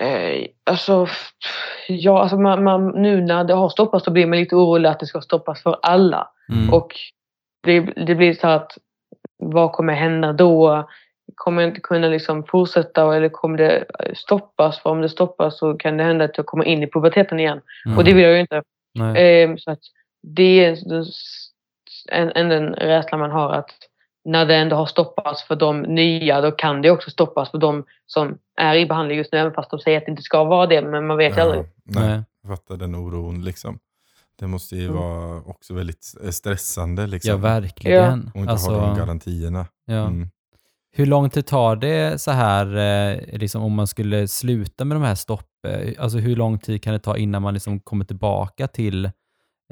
Eh, 0.00 0.46
alltså, 0.70 1.06
ja, 1.88 2.22
alltså 2.22 2.36
man, 2.38 2.64
man, 2.64 2.88
nu 3.02 3.20
när 3.20 3.44
det 3.44 3.54
har 3.54 3.68
stoppats 3.68 4.04
så 4.04 4.10
blir 4.10 4.26
man 4.26 4.38
lite 4.38 4.54
orolig 4.56 4.88
att 4.88 5.00
det 5.00 5.06
ska 5.06 5.20
stoppas 5.20 5.62
för 5.62 5.78
alla. 5.82 6.28
Mm. 6.52 6.72
Och 6.74 6.88
det, 7.62 7.80
det 7.80 8.14
blir 8.14 8.34
så 8.34 8.48
att 8.48 8.72
vad 9.36 9.72
kommer 9.72 9.94
hända 9.94 10.32
då? 10.32 10.88
Kommer 11.34 11.62
jag 11.62 11.70
inte 11.70 11.80
kunna 11.80 12.08
liksom 12.08 12.44
fortsätta 12.44 13.16
eller 13.16 13.28
kommer 13.28 13.58
det 13.58 13.84
stoppas? 14.14 14.78
För 14.78 14.90
om 14.90 15.00
det 15.00 15.08
stoppas 15.08 15.58
så 15.58 15.74
kan 15.74 15.96
det 15.96 16.04
hända 16.04 16.24
att 16.24 16.36
jag 16.36 16.46
kommer 16.46 16.64
in 16.64 16.82
i 16.82 16.86
puberteten 16.90 17.40
igen. 17.40 17.60
Mm. 17.86 17.98
Och 17.98 18.04
det 18.04 18.12
vill 18.14 18.24
jag 18.24 18.32
ju 18.34 18.40
inte. 18.40 18.62
Ehm, 19.16 19.58
så 19.58 19.70
att 19.70 19.80
det 20.22 20.64
är 20.64 20.76
en, 22.12 22.32
en, 22.34 22.48
den 22.48 22.74
rädslan 22.74 23.20
man 23.20 23.30
har 23.30 23.52
att 23.52 23.70
när 24.24 24.46
det 24.46 24.56
ändå 24.56 24.76
har 24.76 24.86
stoppats 24.86 25.42
för 25.44 25.56
de 25.56 25.82
nya 25.82 26.40
då 26.40 26.50
kan 26.50 26.82
det 26.82 26.90
också 26.90 27.10
stoppas 27.10 27.50
för 27.50 27.58
de 27.58 27.84
som 28.06 28.38
är 28.56 28.74
i 28.74 28.86
behandling 28.86 29.18
just 29.18 29.32
nu 29.32 29.38
även 29.38 29.52
fast 29.52 29.70
de 29.70 29.80
säger 29.80 29.98
att 29.98 30.04
det 30.06 30.10
inte 30.10 30.22
ska 30.22 30.44
vara 30.44 30.66
det 30.66 30.82
men 30.82 31.06
man 31.06 31.16
vet 31.16 31.36
ju 31.36 31.40
aldrig. 31.40 31.64
nej, 31.84 32.22
jag 32.42 32.56
fattar 32.58 32.76
den 32.76 32.94
oron 32.94 33.44
liksom. 33.44 33.78
Det 34.38 34.46
måste 34.46 34.76
ju 34.76 34.84
Mm. 34.84 34.96
vara 34.96 35.40
också 35.46 35.74
väldigt 35.74 36.14
eh, 36.24 36.30
stressande 36.30 37.06
liksom. 37.06 37.30
Ja, 37.30 37.36
verkligen. 37.36 38.30
Och 38.34 38.40
inte 38.40 38.52
Alltså, 38.52 38.70
ha 38.70 38.86
de 38.88 38.96
garantierna. 38.98 39.66
ja. 39.86 39.94
Mm. 40.06 40.30
Hur 40.98 41.06
lång 41.06 41.30
tid 41.30 41.46
tar 41.46 41.76
det 41.76 42.20
så 42.20 42.30
här, 42.30 42.76
eh, 42.76 43.38
liksom 43.38 43.62
om 43.62 43.72
man 43.72 43.86
skulle 43.86 44.28
sluta 44.28 44.84
med 44.84 44.96
de 44.96 45.02
här 45.02 45.14
stopp, 45.14 45.50
eh, 45.68 46.02
alltså 46.02 46.18
hur 46.18 46.36
lång 46.36 46.58
tid 46.58 46.82
kan 46.82 46.92
det 46.92 46.98
ta 46.98 47.16
innan 47.16 47.42
man 47.42 47.54
liksom 47.54 47.80
kommer 47.80 48.04
tillbaka 48.04 48.66
till, 48.68 49.04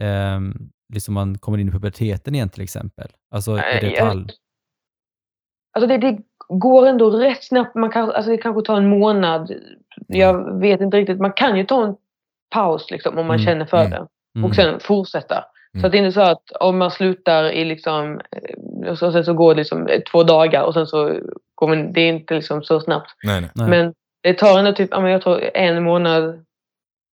eh, 0.00 0.40
liksom 0.92 1.14
man 1.14 1.38
kommer 1.38 1.58
in 1.58 1.68
i 1.68 1.70
puberteten 1.70 2.34
igen 2.34 2.48
till 2.48 2.62
exempel? 2.62 3.08
Alltså 3.30 3.50
är 3.56 3.80
det 3.80 3.96
ett? 3.96 4.30
Alltså 5.72 5.86
det, 5.86 5.98
det 5.98 6.18
går 6.48 6.86
ändå 6.86 7.10
rätt 7.10 7.44
snabbt. 7.44 7.74
Man 7.74 7.90
kan, 7.90 8.10
alltså 8.10 8.30
det 8.30 8.38
kanske 8.38 8.62
tar 8.62 8.76
en 8.76 8.88
månad. 8.88 9.52
Jag 10.06 10.60
vet 10.60 10.80
inte 10.80 10.96
riktigt. 10.96 11.20
Man 11.20 11.32
kan 11.32 11.56
ju 11.56 11.64
ta 11.64 11.84
en 11.84 11.96
paus 12.50 12.90
liksom, 12.90 13.18
om 13.18 13.26
man 13.26 13.36
Mm, 13.36 13.46
känner 13.46 13.64
för 13.64 13.80
mm, 13.80 13.90
det. 13.90 14.06
Mm. 14.36 14.44
Och 14.44 14.54
sen 14.54 14.80
fortsätta. 14.80 15.44
Mm. 15.76 15.80
Så 15.80 15.86
att 15.86 15.92
det 15.92 15.98
är 15.98 16.02
inte 16.02 16.12
så 16.12 16.20
att 16.20 16.50
om 16.60 16.78
man 16.78 16.90
slutar 16.90 17.44
i 17.52 17.64
liksom, 17.64 18.20
eh, 18.32 18.90
och 18.90 18.98
så, 18.98 19.12
sen 19.12 19.24
så 19.24 19.34
går 19.34 19.54
det 19.54 19.58
liksom 19.58 19.86
eh, 19.86 20.00
två 20.00 20.22
dagar 20.22 20.62
och 20.62 20.74
sen 20.74 20.86
så 20.86 21.20
kommer 21.54 21.76
det 21.76 22.00
är 22.00 22.08
inte 22.08 22.34
liksom 22.34 22.62
så 22.62 22.80
snabbt. 22.80 23.10
Nej, 23.24 23.40
nej. 23.40 23.50
Nej. 23.54 23.68
Men 23.68 23.94
det 24.22 24.34
tar 24.34 24.58
ändå 24.58 24.72
typ, 24.72 24.90
jag 24.92 25.22
tror 25.22 25.56
en 25.56 25.82
månad, 25.82 26.42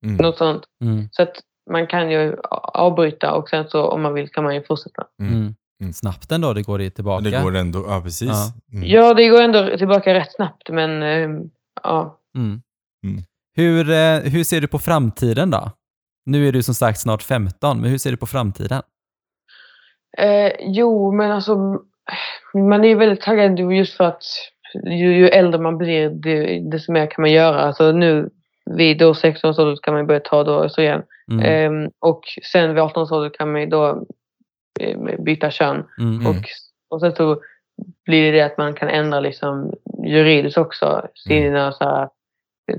Mm. 0.06 0.15
något 0.17 0.38
sånt. 0.38 0.63
Mm. 0.84 1.10
Så 1.12 1.24
att 1.24 1.34
man 1.71 1.88
kan 1.88 2.12
ju 2.12 2.38
avbryta 2.74 3.34
och 3.34 3.50
sen 3.50 3.69
så 3.69 3.86
om 3.86 4.02
man 4.02 4.13
vill 4.13 4.30
kan 4.30 4.43
man 4.43 4.56
ju 4.56 4.63
fortsätta. 4.63 5.04
Mm. 5.21 5.34
Mm. 5.34 5.56
Mm. 5.82 5.93
Snabbt 5.93 6.32
ändå, 6.32 6.54
det 6.54 6.62
går 6.62 6.78
det 6.80 6.89
tillbaka. 6.89 7.30
Det 7.30 7.41
går 7.43 7.56
ändå, 7.56 7.86
ja 7.88 8.02
precis. 8.02 8.30
Ja. 8.30 8.54
Mm. 8.74 8.88
Ja, 8.89 9.13
det 9.13 9.28
går 9.28 9.41
ändå 9.41 9.78
tillbaka 9.78 10.13
rätt 10.13 10.32
snabbt 10.32 10.69
men 10.69 11.04
eh, 11.04 11.30
ja. 11.84 12.19
Mm. 12.38 12.62
Mm. 13.06 13.24
Hur, 13.56 13.84
hur 14.30 14.43
ser 14.43 14.62
du 14.62 14.67
på 14.67 14.80
framtiden 14.80 15.52
då? 15.52 15.71
Nu 16.26 16.48
är 16.48 16.52
du 16.52 16.64
som 16.64 16.74
sagt 16.74 17.00
snart 17.00 17.24
15, 17.24 17.82
men 17.82 17.90
hur 17.90 17.98
ser 17.98 18.12
du 18.12 18.18
på 18.18 18.26
framtiden? 18.26 18.82
Eh, 20.18 20.52
jo, 20.60 21.12
men 21.12 21.32
alltså 21.32 21.56
man 22.54 22.84
är 22.84 22.88
ju 22.88 22.96
väldigt 22.96 23.22
taggad 23.22 23.60
just 23.60 23.98
för 23.98 24.04
att 24.04 24.24
ju, 24.84 25.18
ju 25.18 25.28
äldre 25.28 25.62
man 25.62 25.78
blir 25.78 26.10
det, 26.10 26.60
desto 26.72 26.92
mer 26.92 27.06
kan 27.06 27.22
man 27.22 27.32
göra. 27.32 27.62
Alltså 27.62 27.92
nu 27.92 28.30
vid 28.66 28.98
då 28.98 29.14
16 29.14 29.50
års 29.50 29.60
ålder 29.60 29.78
kan 29.84 29.94
man 29.94 30.08
börja 30.08 30.20
ta 30.20 30.44
då 30.44 30.64
östrogen. 30.64 31.04
Mm. 31.32 31.46
Ehm, 31.46 31.92
och 32.00 32.22
sen 32.52 32.74
vid 32.74 32.84
18 32.84 33.04
års 33.04 33.12
ålder 33.12 33.30
kan 33.30 33.52
man 33.52 33.70
då 33.70 34.06
eh, 34.80 34.98
byta 35.20 35.52
kön. 35.52 35.84
Mm. 36.00 36.20
Mm. 36.20 36.28
Och, 36.28 36.46
och 36.90 37.02
sen 37.02 37.16
så 37.16 37.42
blir 38.06 38.32
det 38.32 38.42
att 38.42 38.58
man 38.58 38.74
kan 38.74 38.90
ändra 38.90 39.20
liksom 39.20 39.74
juridiskt 40.06 40.58
också. 40.58 41.08
Sina 41.16 41.72
så 41.72 41.84
här, 41.84 42.10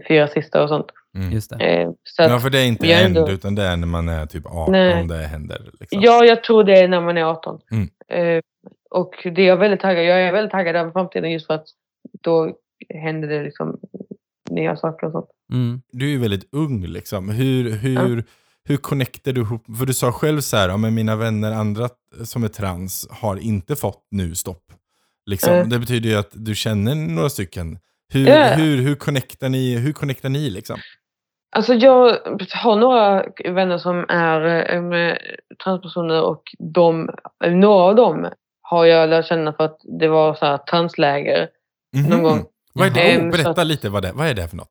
fyra 0.08 0.28
sista 0.28 0.62
och 0.62 0.68
sånt. 0.68 0.86
Mm. 1.16 1.32
Just 1.32 1.50
det. 1.50 1.56
Ehm, 1.56 1.94
så 2.04 2.22
att, 2.22 2.30
Ja, 2.30 2.38
för 2.38 2.50
det 2.50 2.58
är 2.58 2.66
inte 2.66 2.86
är 2.86 3.06
ändå, 3.06 3.30
utan 3.30 3.54
det 3.54 3.62
är 3.62 3.76
när 3.76 3.86
man 3.86 4.08
är 4.08 4.26
typ 4.26 4.46
18 4.46 4.72
Nej. 4.72 5.06
det 5.06 5.16
händer. 5.16 5.70
Liksom. 5.80 6.00
Ja, 6.00 6.24
jag 6.24 6.44
tror 6.44 6.64
det 6.64 6.78
är 6.78 6.88
när 6.88 7.00
man 7.00 7.18
är 7.18 7.24
18. 7.24 7.60
Mm. 7.70 7.88
Eh, 8.08 8.42
och 8.90 9.14
det 9.24 9.42
är 9.42 9.46
jag 9.46 9.56
väldigt 9.56 9.80
taggad. 9.80 10.04
Jag 10.04 10.22
är 10.22 10.32
väldigt 10.32 10.50
taggad 10.50 10.76
över 10.76 10.90
framtiden 10.90 11.30
just 11.32 11.46
för 11.46 11.54
att 11.54 11.66
då 12.22 12.56
händer 12.94 13.28
det 13.28 13.42
liksom 13.42 13.78
nya 14.50 14.76
saker 14.76 15.06
och 15.06 15.12
sånt. 15.12 15.30
Mm. 15.52 15.82
Du 15.92 16.06
är 16.06 16.10
ju 16.10 16.18
väldigt 16.18 16.48
ung 16.54 16.86
liksom. 16.86 17.28
Hur, 17.28 17.70
hur, 17.70 18.24
hur 18.64 18.76
connectar 18.76 19.32
du 19.32 19.40
ihop? 19.40 19.64
För 19.78 19.86
du 19.86 19.94
sa 19.94 20.12
själv 20.12 20.40
så 20.40 20.56
här, 20.56 20.68
ja, 20.68 20.76
men 20.76 20.94
mina 20.94 21.16
vänner, 21.16 21.52
andra 21.52 21.88
som 22.24 22.44
är 22.44 22.48
trans, 22.48 23.08
har 23.10 23.36
inte 23.36 23.76
fått 23.76 24.06
nu 24.10 24.34
stopp. 24.34 24.72
Liksom. 25.26 25.52
Mm. 25.54 25.68
Det 25.68 25.78
betyder 25.78 26.08
ju 26.08 26.16
att 26.16 26.30
du 26.32 26.54
känner 26.54 26.94
några 26.94 27.30
stycken. 27.30 27.78
Hur, 28.12 28.28
Ja. 28.28 28.44
hur, 28.54 28.76
hur 28.82 28.94
connectar 28.94 29.48
ni? 29.48 29.76
Hur 29.78 29.92
connectar 29.92 30.28
ni 30.28 30.50
liksom? 30.50 30.78
Alltså 31.56 31.74
jag 31.74 32.16
har 32.54 32.76
några 32.76 33.24
vänner 33.44 33.78
som 33.78 34.04
är 34.08 34.40
eh, 34.94 35.16
transpersoner 35.64 36.22
och 36.22 36.42
de, 36.58 37.10
några 37.46 37.84
av 37.84 37.94
dem 37.94 38.28
har 38.62 38.84
jag 38.84 39.08
lärt 39.08 39.26
känna 39.26 39.52
för 39.52 39.64
att 39.64 39.80
det 40.00 40.08
var 40.08 40.34
så 40.34 40.46
här 40.46 40.58
transläger 40.58 41.48
Mhm. 41.96 42.10
någon 42.10 42.22
gång. 42.22 42.44
Vad 42.74 42.86
är 42.86 42.90
det? 42.90 43.00
Ehm, 43.00 43.26
Oh, 43.26 43.30
berätta 43.32 43.50
att- 43.60 43.66
lite, 43.66 43.88
vad 43.88 44.02
det, 44.02 44.12
vad 44.14 44.26
är 44.26 44.34
det 44.34 44.48
för 44.48 44.56
något? 44.56 44.70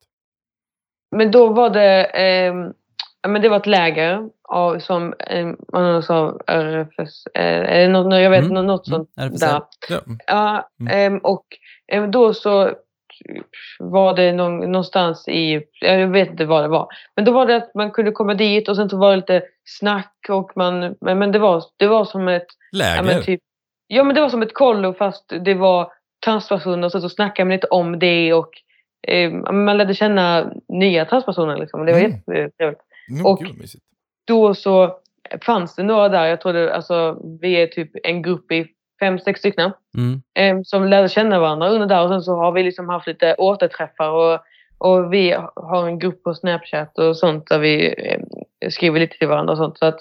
Men 1.15 1.31
då 1.31 1.47
var 1.47 1.69
det, 1.69 2.03
ehm, 2.03 2.73
ja, 3.21 3.29
men 3.29 3.41
det 3.41 3.49
var 3.49 3.57
ett 3.57 3.65
läger 3.65 4.29
av, 4.49 4.79
som 4.79 5.13
eh, 5.19 5.47
man 5.73 6.03
sa 6.03 6.39
RFS, 6.47 7.25
eh, 7.33 7.59
eller 7.59 7.89
något, 7.89 8.13
jag 8.21 8.29
vet 8.29 8.43
Mm, 8.45 8.65
något 8.65 8.87
mm, 8.87 8.97
sånt 8.97 9.09
RFSL. 9.17 9.61
där. 9.89 10.01
Ja. 10.27 10.69
Mm. 10.79 11.13
ehm, 11.13 11.17
och 11.19 11.45
ehm, 11.87 12.11
då 12.11 12.33
så 12.33 12.71
var 13.79 14.13
det 14.15 14.31
någon, 14.33 14.57
någonstans 14.71 15.27
i, 15.27 15.61
jag 15.81 16.07
vet 16.07 16.29
inte 16.29 16.45
vad 16.45 16.63
det 16.63 16.67
var, 16.67 16.87
men 17.15 17.25
då 17.25 17.31
var 17.31 17.45
det 17.45 17.55
att 17.55 17.75
man 17.75 17.91
kunde 17.91 18.11
komma 18.11 18.33
dit 18.33 18.69
och 18.69 18.75
sen 18.75 18.89
så 18.89 18.97
var 18.97 19.09
det 19.11 19.15
lite 19.15 19.41
snack 19.65 20.15
och 20.29 20.51
man, 20.55 20.95
men, 21.01 21.19
men 21.19 21.31
det, 21.31 21.39
var, 21.39 21.63
det 21.77 21.87
var 21.87 22.05
som 22.05 22.27
ett, 22.27 22.45
ja 22.71 22.77
Läger? 22.79 23.03
men 23.03 23.23
typ, 23.23 23.39
ja 23.87 24.03
men 24.03 24.15
det 24.15 24.21
var 24.21 24.29
som 24.29 24.41
ett 24.41 24.53
kollo 24.53 24.93
fast 24.93 25.33
det 25.45 25.53
var 25.53 25.91
transpersoner 26.25 26.85
och 26.85 26.91
sen 26.91 27.01
så 27.01 27.09
snackade 27.09 27.45
man 27.45 27.55
lite 27.55 27.67
om 27.67 27.99
det 27.99 28.33
och 28.33 28.49
eh, 29.07 29.31
man 29.31 29.77
lärde 29.77 29.93
känna 29.93 30.51
nya 30.67 31.05
transpersoner. 31.05 31.57
Liksom. 31.57 31.85
Det 31.85 31.91
var 31.91 31.99
Mm. 31.99 32.11
jättetrevligt. 32.11 32.81
Mm, 33.11 33.25
Och-. 33.25 33.43
Då 34.27 34.53
så 34.55 34.97
fanns 35.41 35.75
det 35.75 35.83
några 35.83 36.09
där. 36.09 36.25
Jag 36.25 36.41
tror 36.41 36.53
det, 36.53 36.73
alltså, 36.75 37.17
vi 37.41 37.53
är 37.61 37.67
typ 37.67 37.91
en 38.03 38.21
grupp 38.21 38.51
i 38.51 38.67
fem, 39.01 39.19
sex 39.19 39.39
stycken. 39.39 39.71
Mm. 39.97 40.21
eh, 40.39 40.63
som 40.63 40.87
lärde 40.87 41.09
känna 41.09 41.39
varandra 41.39 41.69
under 41.69 41.87
där. 41.87 42.03
Och 42.03 42.09
sen 42.09 42.21
så 42.21 42.35
har 42.35 42.51
vi 42.51 42.63
liksom 42.63 42.89
haft 42.89 43.07
lite 43.07 43.35
återträffar 43.37 44.09
och, 44.09 44.39
och 44.77 45.13
vi 45.13 45.35
har 45.55 45.87
en 45.87 45.99
grupp 45.99 46.23
på 46.23 46.33
Snapchat 46.33 46.97
och 46.97 47.17
sånt 47.17 47.47
där 47.47 47.59
vi 47.59 47.87
eh, 47.97 48.69
skriver 48.69 48.99
lite 48.99 49.17
till 49.17 49.27
varandra 49.27 49.51
och 49.51 49.57
sånt. 49.57 49.77
Så 49.77 49.85
att, 49.85 49.97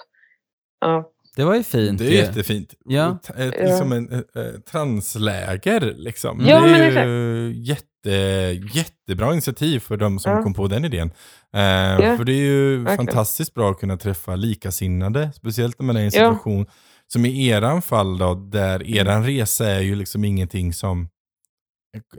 ja. 0.80 1.10
Det 1.36 1.44
var 1.44 1.54
ju 1.54 1.62
fint. 1.62 1.98
Det 1.98 2.04
är 2.06 2.10
ju. 2.10 2.16
jättefint. 2.16 2.74
Ja. 2.84 3.18
Ett, 3.28 3.38
ett, 3.38 3.54
Ja. 3.58 3.64
liksom 3.64 3.92
en, 3.92 4.12
ett, 4.12 4.36
ett 4.36 4.66
transläger 4.66 5.80
liksom. 5.96 6.40
Ja, 6.46 6.60
det 6.60 6.70
men 6.70 6.80
är 6.96 7.06
ju 7.06 7.52
jätte, 7.56 8.10
jättebra 8.74 9.32
initiativ 9.32 9.80
för 9.80 9.96
de 9.96 10.18
som 10.18 10.32
Ja. 10.32 10.42
kom 10.42 10.54
på 10.54 10.66
den 10.66 10.84
idén. 10.84 11.06
Eh, 11.54 12.16
För 12.16 12.24
det 12.24 12.32
är 12.32 12.36
ju 12.36 12.76
verkligen. 12.76 12.96
fantastiskt 13.06 13.54
bra 13.54 13.70
att 13.70 13.80
kunna 13.80 13.96
träffa 13.96 14.36
likasinnade, 14.36 15.30
speciellt 15.34 15.78
när 15.78 15.86
man 15.86 15.96
är 15.96 16.00
i 16.00 16.04
en 16.04 16.10
Ja. 16.14 16.32
situation 16.32 16.66
som 17.12 17.24
i 17.26 17.48
eran 17.48 17.82
fall 17.82 18.18
då, 18.18 18.34
där 18.34 18.96
eran 18.96 19.24
resa 19.26 19.66
är 19.70 19.80
ju 19.80 19.94
liksom 19.94 20.24
ingenting 20.24 20.72
som 20.72 21.08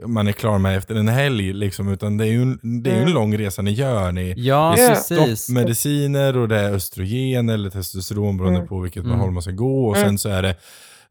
man 0.06 0.28
är 0.28 0.32
klar 0.32 0.58
med 0.58 0.76
efter 0.76 0.94
en 0.94 1.08
helg, 1.08 1.52
liksom, 1.52 1.88
utan 1.92 2.16
det 2.16 2.24
är 2.26 2.30
ju, 2.30 2.42
en- 2.42 2.82
det 2.82 2.90
är 2.90 2.94
en 2.96 3.02
Mm. 3.02 3.14
lång 3.14 3.38
resa 3.38 3.62
ni 3.62 3.70
gör. 3.70 4.12
Ni, 4.12 4.34
Ja, 4.36 4.74
det 4.76 4.82
är 4.82 4.94
stoppmediciner 4.94 6.36
och 6.36 6.48
det 6.48 6.58
är 6.58 6.72
östrogen 6.72 7.48
eller 7.48 7.70
testosteron 7.70 8.36
beroende 8.36 8.58
Mm. 8.58 8.68
på 8.68 8.80
vilket 8.80 9.04
Mm. 9.04 9.18
håll 9.18 9.30
man 9.30 9.42
ska 9.42 9.50
gå. 9.52 9.88
Och 9.88 9.96
Mm. 9.96 10.08
sen 10.08 10.18
så 10.18 10.28
är 10.28 10.42
det 10.42 10.56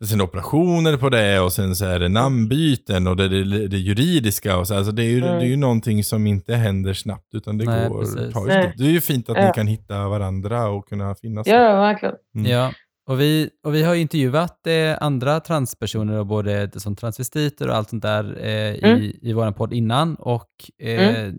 sen 0.08 0.22
operationer 0.22 0.98
på 0.98 1.10
det 1.10 1.40
och 1.40 1.54
sen 1.54 1.76
så 1.76 1.86
är 1.86 2.00
det 2.00 2.10
namnbyten 2.10 3.08
och 3.08 3.16
det, 3.16 3.28
det, 3.44 3.68
det 3.68 3.78
juridiska. 3.78 4.58
Och 4.58 4.68
så. 4.68 4.76
Alltså 4.76 4.92
det, 4.92 5.04
är 5.04 5.10
ju, 5.10 5.18
Mm. 5.18 5.40
det 5.40 5.46
är 5.46 5.50
ju 5.50 5.58
någonting 5.58 6.04
som 6.04 6.28
inte 6.28 6.56
händer 6.56 6.94
snabbt 6.94 7.36
utan 7.36 7.58
det 7.58 7.66
Nej, 7.66 7.90
går 7.90 8.32
tar 8.32 8.42
ju. 8.42 8.72
Det 8.78 8.84
är 8.84 8.92
ju 8.92 9.02
fint 9.02 9.30
att 9.30 9.38
ni 9.38 9.44
Ja. 9.44 9.54
kan 9.54 9.68
hitta 9.68 10.08
varandra 10.08 10.68
och 10.70 10.88
kunna 10.90 11.16
finnas. 11.16 11.48
ja, 11.48 11.82
verkligen. 11.82 12.16
Mm. 12.36 12.52
Ja, 12.52 12.72
och 13.12 13.20
vi, 13.20 13.50
och 13.66 13.76
vi 13.76 13.84
har 13.84 13.94
ju 13.94 14.02
intervjuat 14.02 14.68
eh, 14.68 14.98
andra 15.02 15.40
transpersoner, 15.40 16.20
och 16.20 16.26
både 16.26 16.80
som 16.80 16.96
transvestiter 16.96 17.68
och 17.70 17.76
allt 17.76 17.90
sånt 17.90 18.04
där 18.04 18.24
eh, 18.24 18.62
Mm. 18.84 19.02
i, 19.02 19.20
i 19.22 19.34
vår 19.34 19.52
podd 19.52 19.74
innan. 19.74 20.16
Och 20.16 20.50
eh, 20.80 21.34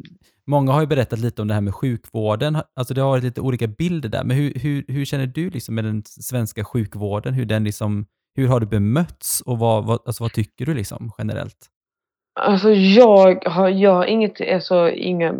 många 0.46 0.72
har 0.72 0.80
ju 0.80 0.86
berättat 0.86 1.18
lite 1.18 1.42
om 1.42 1.48
det 1.48 1.54
här 1.54 1.60
med 1.60 1.74
sjukvården. 1.74 2.56
Alltså 2.76 2.94
det 2.94 3.00
har 3.00 3.08
varit 3.08 3.24
lite 3.24 3.40
olika 3.40 3.66
bilder 3.66 4.08
där. 4.08 4.24
Men 4.24 4.36
hur, 4.36 4.52
hur, 4.54 4.84
hur 4.88 5.04
känner 5.04 5.26
du 5.26 5.50
liksom 5.50 5.74
med 5.74 5.84
den 5.84 6.02
svenska 6.06 6.64
sjukvården? 6.64 7.34
Hur, 7.34 7.44
den 7.44 7.64
liksom, 7.64 8.06
hur 8.36 8.48
har 8.48 8.60
du 8.60 8.66
bemötts 8.66 9.40
och 9.40 9.58
vad, 9.58 9.84
vad, 9.84 9.98
alltså 10.06 10.24
vad 10.24 10.32
tycker 10.32 10.66
du 10.66 10.74
liksom 10.74 11.12
generellt? 11.18 11.68
Alltså 12.40 12.70
jag 12.72 13.44
har, 13.44 13.68
jag 13.68 13.94
har 13.94 14.04
inget, 14.04 14.40
alltså, 14.54 14.90
inga 14.90 15.34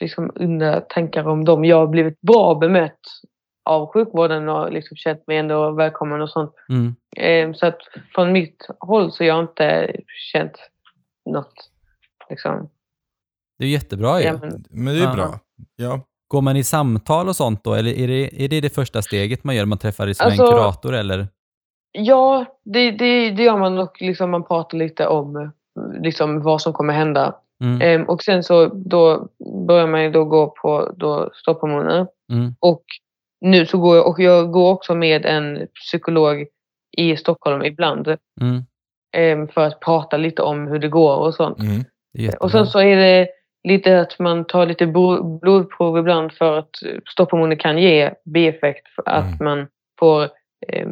liksom, 0.00 0.30
onda 0.34 0.80
tankar 0.80 1.28
om 1.28 1.44
dem. 1.44 1.64
Jag 1.64 1.76
har 1.76 1.86
blivit 1.86 2.20
bra 2.20 2.54
bemött 2.54 3.00
av 3.66 3.92
sjukvården 3.92 4.48
och 4.48 4.72
liksom 4.72 4.96
känt 4.96 5.26
mig 5.26 5.36
ändå 5.38 5.70
välkommen 5.70 6.22
och 6.22 6.30
sånt. 6.30 6.52
Mm. 6.68 6.96
Eh, 7.16 7.56
så 7.58 7.66
att 7.66 7.78
från 8.14 8.32
mitt 8.32 8.66
håll 8.80 9.12
så 9.12 9.22
har 9.24 9.28
jag 9.28 9.40
inte 9.40 9.96
känt 10.32 10.52
något. 11.30 11.54
Liksom. 12.30 12.70
Det 13.58 13.64
är 13.64 13.68
jättebra 13.68 14.20
ju. 14.20 14.26
Ja, 14.26 14.38
men, 14.40 14.64
Men 14.70 14.94
det 14.94 15.04
är 15.04 15.14
bra. 15.14 15.38
Ja. 15.76 16.00
Går 16.28 16.42
man 16.42 16.56
i 16.56 16.64
samtal 16.64 17.28
och 17.28 17.36
sånt 17.36 17.64
då? 17.64 17.74
Eller 17.74 17.92
är 17.92 18.08
det 18.08 18.44
är 18.44 18.48
det, 18.48 18.60
det 18.60 18.74
första 18.74 19.02
steget 19.02 19.44
man 19.44 19.56
gör? 19.56 19.64
Man 19.64 19.78
träffar 19.78 20.06
liksom 20.06 20.26
Alltså- 20.26 20.42
en 20.42 20.50
kurator 20.50 20.94
eller? 20.94 21.28
ja, 21.92 22.44
det, 22.64 22.90
det, 22.90 23.30
det 23.30 23.42
gör 23.42 23.56
man 23.58 23.78
och 23.78 23.96
liksom 24.00 24.30
man 24.30 24.44
pratar 24.44 24.78
lite 24.78 25.06
om 25.06 25.52
liksom, 26.00 26.42
vad 26.42 26.62
som 26.62 26.72
kommer 26.72 26.92
hända. 26.94 27.34
Mm. 27.60 27.80
Eh, 28.02 28.08
och 28.08 28.22
sen 28.22 28.42
så 28.42 28.66
då 28.66 29.28
börjar 29.66 29.86
man 29.86 30.02
ju 30.02 30.10
då 30.10 30.24
gå 30.24 30.54
på 30.62 30.92
då 30.96 31.30
stopphormoner. 31.34 32.06
Mm. 32.32 32.54
Och 32.60 32.84
nu 33.40 33.66
så 33.66 33.78
går 33.78 33.96
jag, 33.96 34.06
och 34.06 34.20
jag 34.20 34.50
går 34.52 34.72
också 34.72 34.94
med 34.94 35.26
en 35.26 35.66
psykolog 35.74 36.46
i 36.96 37.16
Stockholm 37.16 37.64
ibland. 37.64 38.16
Mm. 38.40 38.64
eh, 39.16 39.52
för 39.52 39.60
att 39.60 39.80
prata 39.80 40.16
lite 40.16 40.42
om 40.42 40.66
hur 40.66 40.78
det 40.78 40.88
går 40.88 41.16
och 41.16 41.34
sånt. 41.34 41.58
Mm. 41.58 41.84
Är. 42.18 42.42
Och 42.42 42.50
sen 42.50 42.66
så 42.66 42.80
är 42.80 42.96
det 42.96 43.28
lite 43.68 44.00
att 44.00 44.18
man 44.18 44.44
tar 44.44 44.66
lite 44.66 44.86
blodprov 45.42 45.98
ibland 45.98 46.32
för 46.32 46.58
att 46.58 46.70
stopphormoner 47.12 47.56
kan 47.56 47.78
ge 47.78 48.10
bieffekt 48.24 48.88
för 48.88 49.02
att 49.08 49.24
Mm. 49.24 49.44
man 49.44 49.66
får 49.98 50.22
eh, 50.68 50.88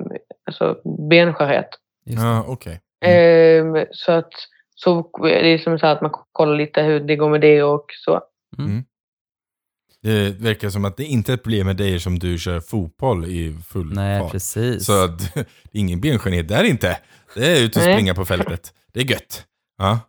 alltså 0.46 0.76
benskörhet. 1.10 1.68
Ja, 2.04 2.44
okej. 2.48 2.80
Mm. 3.04 3.76
Eh, 3.76 3.84
så 3.90 4.12
att 4.12 4.32
så 4.74 5.10
är 5.24 5.42
det 5.42 5.58
som 5.58 5.78
så 5.78 5.86
att 5.86 6.00
man 6.00 6.10
kollar 6.32 6.56
lite 6.56 6.82
hur 6.82 7.00
det 7.00 7.16
går 7.16 7.28
med 7.30 7.40
det 7.40 7.62
och 7.62 7.84
så. 8.04 8.20
Det 10.04 10.40
verkar 10.40 10.70
som 10.70 10.84
att 10.84 10.96
det 10.96 11.04
inte 11.04 11.32
är 11.32 11.34
ett 11.34 11.42
problem 11.42 11.66
med 11.66 11.76
dig 11.76 12.00
som 12.00 12.18
du 12.18 12.38
kör 12.38 12.60
fotboll 12.60 13.24
i 13.24 13.56
full 13.68 13.92
Nej, 13.94 14.20
fart. 14.20 14.32
precis. 14.32 14.86
Så 14.86 15.04
att, 15.04 15.36
ingen 15.72 16.00
benskörhet 16.00 16.48
där 16.48 16.64
inte. 16.64 16.98
Det 17.34 17.46
är 17.46 17.64
ut 17.64 17.76
och 17.76 17.82
Nej. 17.82 17.94
springa 17.94 18.14
på 18.14 18.24
fältet. 18.24 18.74
Det 18.92 19.00
är 19.00 19.04
gött. 19.04 19.44
Ja, 19.78 20.00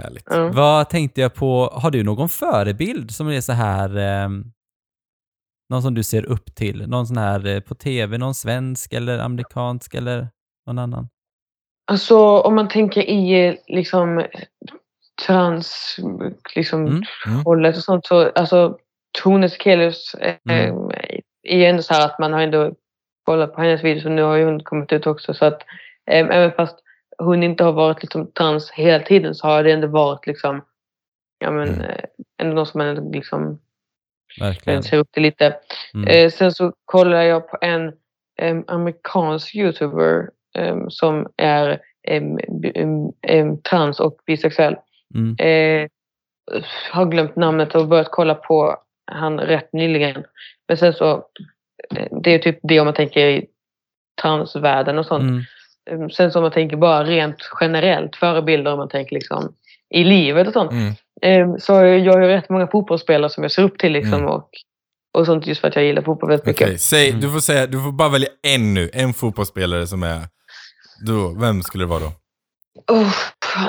härligt. 0.00 0.24
Ja. 0.30 0.48
Vad 0.48 0.88
tänkte 0.90 1.20
jag 1.20 1.34
på, 1.34 1.70
har 1.74 1.90
du 1.90 2.02
någon 2.04 2.28
förebild 2.28 3.10
som 3.10 3.28
är 3.28 3.40
så 3.40 3.52
här, 3.52 3.96
eh, 3.96 4.28
någon 5.70 5.82
som 5.82 5.94
du 5.94 6.02
ser 6.02 6.24
upp 6.24 6.54
till? 6.54 6.88
Någon 6.88 7.06
sån 7.06 7.16
här 7.16 7.46
eh, 7.46 7.60
på 7.60 7.74
tv, 7.74 8.18
någon 8.18 8.34
svensk 8.34 8.92
eller 8.92 9.18
amerikansk 9.18 9.94
eller 9.94 10.28
någon 10.66 10.78
annan? 10.78 11.08
Alltså 11.90 12.18
om 12.40 12.54
man 12.54 12.68
tänker 12.68 13.00
i 13.00 13.58
liksom 13.66 14.24
trans 15.26 15.96
liksom 16.54 16.86
Mm, 16.86 17.02
mm. 17.26 17.44
hållet 17.44 17.76
och 17.76 17.82
sånt 17.82 18.06
så 18.06 18.30
alltså 18.30 18.78
Tone 19.22 19.48
Sekelius 19.48 20.14
eh, 20.14 20.34
Mm. 20.50 20.90
är 21.42 21.58
ju 21.58 21.64
ändå 21.64 21.82
så 21.82 21.94
här 21.94 22.06
att 22.06 22.18
man 22.18 22.32
har 22.32 22.40
ändå 22.40 22.74
kollat 23.24 23.54
på 23.54 23.60
hennes 23.60 23.84
videos 23.84 24.04
och 24.04 24.10
nu 24.12 24.22
har 24.22 24.36
ju 24.36 24.44
hon 24.44 24.60
kommit 24.64 24.92
ut 24.92 25.06
också 25.06 25.34
så 25.34 25.44
att 25.44 25.62
eh, 26.10 26.26
även 26.26 26.52
fast 26.52 26.78
hon 27.18 27.42
inte 27.42 27.64
har 27.64 27.72
varit 27.72 28.02
liksom 28.02 28.32
trans 28.32 28.70
hela 28.70 29.04
tiden 29.04 29.34
så 29.34 29.46
har 29.46 29.62
det 29.64 29.72
ändå 29.72 29.86
varit 29.88 30.26
liksom 30.26 30.64
ja 31.38 31.50
men 31.50 31.68
Mm. 31.68 31.80
eh, 31.80 32.04
ändå 32.40 32.54
någon 32.54 32.66
som 32.66 32.78
man 32.78 33.10
liksom 33.12 33.58
Verkligen. 34.40 34.82
ser 34.82 34.98
upp 34.98 35.12
till 35.12 35.22
lite. 35.22 35.56
Mm. 35.94 36.30
Sen 36.30 36.52
så 36.52 36.72
kollar 36.84 37.22
jag 37.22 37.48
på 37.48 37.58
en 37.60 37.92
amerikansk 38.66 39.54
youtuber 39.54 40.30
som 40.88 41.26
är 41.36 41.80
trans 43.70 44.00
och 44.00 44.18
bisexuell. 44.26 44.76
Mm. 45.14 45.36
Eh, 45.38 45.88
har 46.90 47.04
glömt 47.06 47.36
namnet 47.36 47.74
och 47.74 47.88
börjat 47.88 48.08
kolla 48.10 48.34
på 48.34 48.76
han 49.12 49.40
rätt 49.40 49.72
nyligen. 49.72 50.24
Men 50.68 50.76
sen 50.76 50.92
så, 50.92 51.12
eh, 51.96 52.06
det 52.22 52.34
är 52.34 52.38
typ 52.38 52.58
det 52.62 52.80
om 52.80 52.84
man 52.84 52.94
tänker 52.94 53.26
i 53.26 53.46
transvärlden 54.22 54.98
och 54.98 55.06
sånt. 55.06 55.22
Mm. 55.22 55.42
Em, 56.02 56.10
Sen 56.10 56.32
så 56.32 56.38
om 56.38 56.42
man 56.42 56.52
tänker 56.52 56.76
bara 56.76 57.04
rent 57.04 57.36
generellt 57.60 58.16
förebilder 58.16 58.72
om 58.72 58.78
man 58.78 58.88
tänker 58.88 59.14
liksom 59.14 59.52
i 59.94 60.04
livet 60.04 60.46
och 60.46 60.52
sånt. 60.52 60.70
Mm. 60.72 60.92
Em, 61.22 61.60
Så 61.60 61.72
jag 61.72 62.12
har 62.12 62.20
ju 62.22 62.28
rätt 62.28 62.48
många 62.48 62.66
fotbollsspelare 62.66 63.30
som 63.30 63.44
jag 63.44 63.50
ser 63.52 63.62
upp 63.62 63.78
till 63.78 63.92
liksom 63.92 64.14
Mm. 64.14 64.26
och, 64.28 64.50
och 65.18 65.26
sånt 65.26 65.46
just 65.46 65.60
för 65.60 65.68
att 65.68 65.76
jag 65.76 65.84
gillar 65.84 66.02
fotboll 66.02 66.28
väldigt 66.30 66.48
Okej, 66.48 66.66
mycket. 66.66 66.80
säg, 66.80 67.08
Mm. 67.08 67.20
du, 67.20 67.30
får 67.32 67.40
säga, 67.40 67.66
du 67.66 67.82
får 67.82 67.92
bara 67.92 68.08
välja 68.08 68.28
en 68.42 68.74
nu. 68.74 68.90
En 68.92 69.14
fotbollsspelare 69.14 69.86
som 69.86 70.02
är... 70.02 70.20
Då, 71.06 71.34
vem 71.40 71.62
skulle 71.62 71.84
det 71.84 71.88
vara 71.88 72.00
då? 72.00 72.12
Oh, 72.94 73.12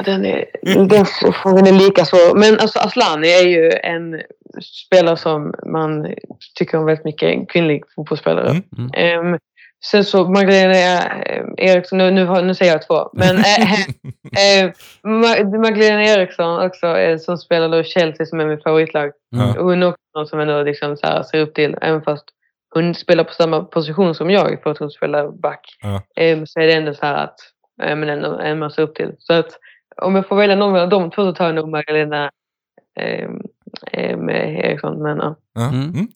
den, 0.05 0.25
är, 0.25 0.45
den 0.89 1.05
frågan 1.33 1.67
är 1.67 1.71
lika 1.71 2.05
svår. 2.05 2.35
Men 2.39 2.59
alltså 2.59 2.79
Aslani 2.79 3.27
är 3.27 3.47
ju 3.47 3.71
en 3.83 4.21
spelare 4.85 5.17
som 5.17 5.53
man 5.65 6.15
tycker 6.55 6.77
om 6.77 6.85
väldigt 6.85 7.05
mycket. 7.05 7.29
En 7.29 7.45
kvinnlig 7.45 7.83
fotbollsspelare. 7.95 8.49
Mm. 8.49 8.63
Mm. 8.77 8.91
Ehm, 8.93 9.39
sen 9.91 10.03
så 10.03 10.29
Magdalena 10.29 10.73
eh, 11.23 11.43
Eriksson, 11.57 11.97
nu, 11.97 12.11
nu, 12.11 12.25
har- 12.25 12.41
nu 12.41 12.55
säger 12.55 12.71
jag 12.71 12.87
två. 12.87 13.09
Men 13.13 13.37
eh, 13.37 13.43
Ma- 15.03 15.57
Magdalena 15.61 16.03
Eriksson 16.03 16.65
också 16.65 16.87
eh, 16.87 17.17
som 17.17 17.37
spelar 17.37 17.69
då 17.69 17.83
Chelsea 17.83 18.25
som 18.25 18.39
är 18.39 18.45
mitt 18.45 18.63
favoritlag. 18.63 19.11
Mm. 19.35 19.49
Och 19.57 19.63
hon 19.63 19.83
är 19.83 19.87
också 19.87 20.01
någon 20.15 20.27
som 20.27 20.39
ändå 20.39 20.63
liksom 20.63 20.97
så 20.97 21.07
här 21.07 21.23
ser 21.23 21.39
upp 21.39 21.53
till. 21.55 21.77
Även 21.81 22.01
fast 22.01 22.25
hon 22.73 22.95
spelar 22.95 23.23
på 23.23 23.33
samma 23.33 23.63
position 23.63 24.15
som 24.15 24.29
jag 24.29 24.63
för 24.63 24.71
att 24.71 24.77
hon 24.77 24.91
spelar 24.91 25.31
back. 25.31 25.61
Ehm, 26.15 26.47
så 26.47 26.59
är 26.59 26.67
det 26.67 26.73
ändå 26.73 26.93
så 26.93 27.05
här 27.05 27.23
att 27.23 27.35
eh, 27.83 27.95
men 27.95 28.09
ändå 28.09 28.37
en 28.39 28.59
man 28.59 28.71
ser 28.71 28.81
upp 28.83 28.95
till. 28.95 29.11
Så 29.19 29.33
att 29.33 29.47
om 30.01 30.15
jag 30.15 30.27
får 30.27 30.35
välja 30.35 30.55
någon 30.55 30.79
av 30.79 30.89
de 30.89 31.11
två 31.11 31.21
så 31.23 31.33
tar 31.33 31.45
jag 31.45 31.55
nog 31.55 31.69
Magdalena 31.69 32.31
ehm, 33.91 34.29
ehm, 34.29 34.29
Eriksson. 34.29 35.03
Men, 35.03 35.17
ja. 35.17 35.35
Mm. 35.57 35.89
Mm. 35.89 36.07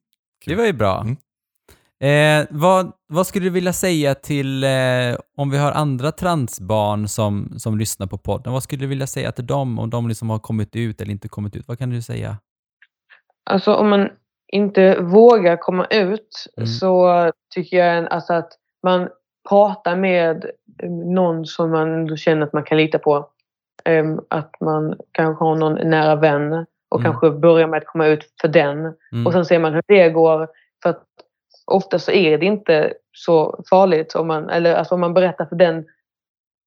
Det 0.45 0.55
var 0.55 0.65
ju 0.65 0.73
bra. 0.73 1.01
Mm. 1.01 1.17
Eh, 2.03 2.47
vad, 2.49 2.91
vad 3.07 3.27
skulle 3.27 3.45
du 3.45 3.49
vilja 3.49 3.73
säga 3.73 4.15
till, 4.15 4.63
eh, 4.63 4.69
om 5.37 5.49
vi 5.49 5.57
har 5.57 5.71
andra 5.71 6.11
transbarn 6.11 7.07
som, 7.07 7.59
som 7.59 7.77
lyssnar 7.77 8.07
på 8.07 8.17
podden, 8.17 8.53
vad 8.53 8.63
skulle 8.63 8.83
du 8.83 8.87
vilja 8.87 9.07
säga 9.07 9.31
till 9.31 9.47
dem 9.47 9.79
om 9.79 9.89
de 9.89 10.07
liksom 10.07 10.29
har 10.29 10.39
kommit 10.39 10.75
ut 10.75 11.01
eller 11.01 11.11
inte 11.11 11.27
kommit 11.27 11.55
ut? 11.55 11.67
Vad 11.67 11.79
kan 11.79 11.89
du 11.89 12.01
säga? 12.01 12.37
Alltså 13.49 13.73
om 13.73 13.89
man 13.89 14.09
inte 14.51 14.99
vågar 15.01 15.57
komma 15.57 15.85
ut 15.85 16.45
Mm. 16.57 16.67
så 16.67 17.31
tycker 17.55 17.77
jag 17.77 18.07
alltså 18.07 18.33
att 18.33 18.51
man 18.83 19.09
pratar 19.49 19.95
med 19.95 20.45
eh, 20.83 20.89
någon 20.89 21.45
som 21.45 21.71
man 21.71 21.93
ändå 21.93 22.15
känner 22.15 22.45
att 22.45 22.53
man 22.53 22.63
kan 22.63 22.77
lita 22.77 22.99
på. 22.99 23.29
Ehm, 23.85 24.19
att 24.29 24.51
man 24.61 24.95
kanske 25.11 25.45
har 25.45 25.55
någon 25.55 25.89
nära 25.89 26.15
vän 26.15 26.65
och 26.93 26.99
Mm. 26.99 27.11
kanske 27.11 27.29
börjar 27.31 27.67
med 27.67 27.77
att 27.77 27.85
komma 27.85 28.07
ut 28.07 28.29
för 28.41 28.47
den. 28.47 28.77
Mm. 29.11 29.27
Och 29.27 29.33
sen 29.33 29.45
ser 29.45 29.59
man 29.59 29.73
hur 29.73 29.83
det 29.87 30.09
går. 30.09 30.47
För 30.83 30.89
att 30.89 31.03
ofta 31.65 31.99
så 31.99 32.11
är 32.11 32.37
det 32.37 32.45
inte 32.45 32.93
så 33.11 33.63
farligt 33.69 34.15
om 34.15 34.27
man, 34.27 34.49
eller 34.49 34.75
alltså 34.75 34.95
om 34.95 35.01
man 35.01 35.13
berättar 35.13 35.45
för 35.45 35.55
den, 35.55 35.85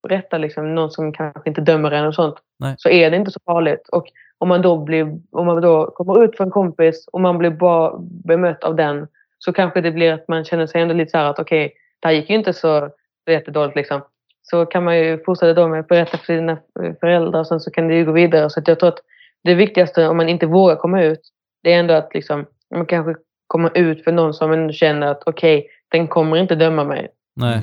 berättar 0.09 0.39
liksom 0.39 0.75
någon 0.75 0.91
som 0.91 1.13
kanske 1.13 1.49
inte 1.49 1.61
dömer 1.61 1.91
en 1.91 2.07
och 2.07 2.15
sånt, 2.15 2.35
Nej. 2.59 2.75
så 2.79 2.89
är 2.89 3.11
det 3.11 3.17
inte 3.17 3.31
så 3.31 3.41
farligt. 3.47 3.89
Och 3.93 4.07
om 4.39 4.49
man 4.49 4.63
då, 4.63 4.77
blir, 4.79 5.19
om 5.33 5.47
man 5.47 5.63
då 5.63 5.91
kommer 5.91 6.25
ut 6.25 6.37
för 6.37 6.45
en 6.45 6.51
kompis 6.51 7.09
och 7.13 7.21
man 7.21 7.39
blir 7.39 7.51
bra 7.51 7.97
bemött 8.01 8.65
av 8.65 8.75
den, 8.77 9.09
så 9.39 9.53
kanske 9.53 9.81
det 9.81 9.91
blir 9.91 10.13
att 10.13 10.29
man 10.29 10.45
känner 10.45 10.67
sig 10.67 10.83
ändå 10.83 10.95
lite 10.95 11.11
så 11.11 11.19
här 11.19 11.25
att 11.31 11.39
okej, 11.39 11.73
det 12.01 12.09
här 12.09 12.15
gick 12.15 12.31
ju 12.31 12.37
inte 12.37 12.53
så 12.53 12.91
jättedåligt 13.31 13.77
liksom. 13.77 14.01
Så 14.43 14.67
kan 14.67 14.85
man 14.85 14.99
ju 14.99 15.25
fortsätta 15.25 15.55
då 15.61 15.69
med 15.69 15.81
att 15.81 15.89
berätta 15.89 16.19
för 16.19 16.25
sina 16.27 16.59
föräldrar 17.01 17.41
och 17.41 17.47
sen 17.47 17.61
så 17.61 17.71
kan 17.71 17.89
det 17.89 17.95
ju 17.95 18.05
gå 18.05 18.13
vidare. 18.13 18.51
Så 18.51 18.61
jag 18.67 18.79
tror 18.79 18.89
att 18.89 19.01
det 19.45 19.55
viktigaste 19.55 20.09
om 20.09 20.17
man 20.17 20.29
inte 20.29 20.47
vågar 20.47 20.77
komma 20.77 21.03
ut, 21.03 21.21
det 21.63 21.73
är 21.73 21.79
ändå 21.79 21.95
att 21.95 22.15
liksom, 22.15 22.47
man 22.75 22.87
kanske 22.87 23.15
kommer 23.47 23.79
ut 23.79 24.05
för 24.05 24.13
någon 24.13 24.35
som 24.35 24.51
man 24.51 24.73
känner 24.73 25.07
att 25.07 25.23
okej, 25.27 25.67
den 25.89 26.09
kommer 26.09 26.37
inte 26.37 26.55
döma 26.55 26.85
mig. 26.85 27.09
Nej. 27.37 27.57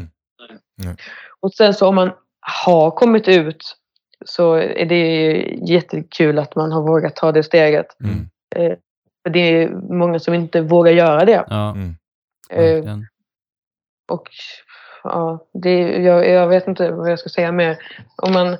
Mm. 0.83 0.95
Och 1.39 1.53
sen 1.53 1.73
så 1.73 1.87
om 1.87 1.95
man 1.95 2.11
har 2.63 2.91
kommit 2.91 3.27
ut 3.27 3.77
så 4.25 4.53
är 4.53 4.85
det 4.85 4.99
ju 4.99 5.57
jättekul 5.65 6.39
att 6.39 6.55
man 6.55 6.71
har 6.71 6.81
vågat 6.81 7.15
ta 7.15 7.31
det 7.31 7.43
steget. 7.43 7.87
Mm. 8.03 8.29
För 9.23 9.29
det 9.29 9.39
är 9.39 9.69
många 9.69 10.19
som 10.19 10.33
inte 10.33 10.61
vågar 10.61 10.91
göra 10.91 11.25
det. 11.25 11.45
Ja, 11.49 11.75
Mm. 11.75 12.87
Eh. 12.87 12.97
Och 14.11 14.29
ja, 15.03 15.45
det, 15.53 15.79
jag, 16.03 16.29
jag 16.29 16.47
vet 16.47 16.67
inte 16.67 16.91
vad 16.91 17.11
jag 17.11 17.19
ska 17.19 17.29
säga 17.29 17.51
mer. 17.51 17.77
Om 18.15 18.33
man, 18.33 18.57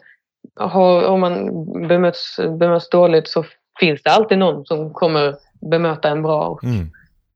har, 0.55 1.05
om 1.05 1.19
man 1.19 1.65
bemöts, 1.87 2.37
bemöts 2.59 2.89
dåligt 2.89 3.27
så 3.27 3.45
finns 3.79 4.03
det 4.03 4.09
alltid 4.09 4.37
någon 4.37 4.65
som 4.65 4.93
kommer 4.93 5.35
bemöta 5.71 6.09
en 6.09 6.21
bra. 6.21 6.47
Och 6.47 6.63
Mm. 6.63 6.91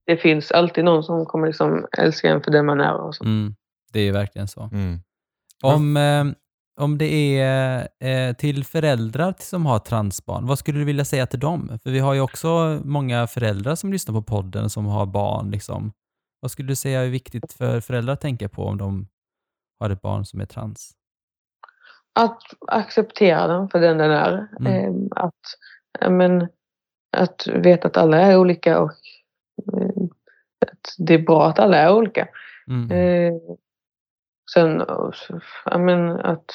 det 0.05 0.17
finns 0.17 0.51
alltid 0.51 0.85
någon 0.85 1.03
som 1.03 1.25
kommer 1.25 1.47
liksom 1.47 1.85
älska 1.97 2.29
en 2.29 2.41
för 2.43 2.51
den 2.51 2.65
man 2.65 2.81
är. 2.81 2.93
Och 2.93 3.15
så. 3.15 3.23
Mm. 3.23 3.55
Det 3.93 3.99
är 3.99 4.11
verkligen 4.11 4.47
så. 4.47 4.69
Mm. 4.73 4.99
Om, 5.63 5.97
eh, 5.97 6.25
om 6.79 6.97
det 6.97 7.39
är 7.39 7.87
eh, 7.99 8.33
till 8.35 8.63
föräldrar 8.63 9.33
som 9.39 9.65
har 9.65 9.79
transbarn, 9.79 10.47
vad 10.47 10.59
skulle 10.59 10.79
du 10.79 10.85
vilja 10.85 11.05
säga 11.05 11.25
till 11.27 11.39
dem? 11.39 11.79
För 11.83 11.89
vi 11.91 11.99
har 11.99 12.13
ju 12.13 12.21
också 12.21 12.81
många 12.83 13.27
föräldrar 13.27 13.75
som 13.75 13.91
lyssnar 13.93 14.13
på 14.15 14.21
podden 14.21 14.69
som 14.69 14.85
har 14.85 15.05
barn. 15.05 15.51
Liksom. 15.51 15.91
Vad 16.39 16.51
skulle 16.51 16.67
du 16.67 16.75
säga 16.75 17.01
är 17.03 17.09
viktigt 17.09 17.53
för 17.53 17.79
föräldrar 17.81 18.13
att 18.13 18.21
tänka 18.21 18.49
på 18.49 18.63
om 18.65 18.77
de 18.77 19.07
har 19.79 19.89
ett 19.89 20.01
barn 20.01 20.25
som 20.25 20.41
är 20.41 20.45
trans? 20.45 20.91
Att 22.19 22.41
acceptera 22.67 23.47
den 23.47 23.69
för 23.69 23.79
den 23.79 23.97
den 23.97 24.11
är. 24.11 24.47
Mm. 24.59 24.73
Eh, 24.73 25.23
Att, 25.23 26.11
men, 26.11 26.47
att 27.17 27.47
veta 27.47 27.87
att 27.87 27.97
alla 27.97 28.17
är 28.21 28.37
olika 28.37 28.79
och 28.79 28.91
eh, 29.73 29.89
att 30.65 30.95
det 30.97 31.13
är 31.13 31.19
bra 31.19 31.47
att 31.47 31.59
alla 31.59 31.77
är 31.77 31.93
olika. 31.93 32.27
Mm. 32.67 32.91
Eh, 32.91 33.33
sen 34.53 34.83
men 35.79 36.09
att 36.11 36.45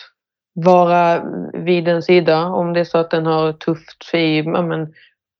vara 0.54 1.22
vid 1.52 1.88
en 1.88 2.02
sida 2.02 2.46
om 2.46 2.72
det 2.72 2.80
är 2.80 2.84
så 2.84 2.98
att 2.98 3.10
den 3.10 3.26
har 3.26 3.52
tufft 3.52 4.14
i, 4.14 4.42
men, 4.42 4.94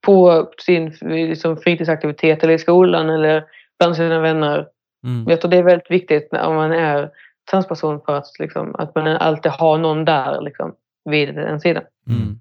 på 0.07 0.51
sin 0.59 0.91
liksom, 1.01 1.57
fritidsaktivitet 1.57 2.43
eller 2.43 2.55
i 2.55 2.59
skolan 2.59 3.11
eller 3.11 3.45
bland 3.79 3.97
sina 3.97 4.21
vänner. 4.21 4.69
Mm. 5.05 5.27
Jag 5.29 5.41
tror 5.41 5.51
det 5.51 5.57
är 5.57 5.63
väldigt 5.63 5.91
viktigt 5.91 6.33
när- 6.33 6.47
om 6.47 6.55
man 6.55 6.73
är 6.73 7.11
transperson 7.51 8.01
för 8.07 8.15
att, 8.15 8.27
liksom, 8.39 8.75
att 8.75 8.95
man 8.95 9.07
alltid 9.07 9.53
har 9.53 9.79
någon 9.79 10.05
där 10.05 10.41
liksom, 10.41 10.75
vid 11.05 11.29
en 11.39 11.61
sida. 11.61 11.83
Mm. 12.09 12.41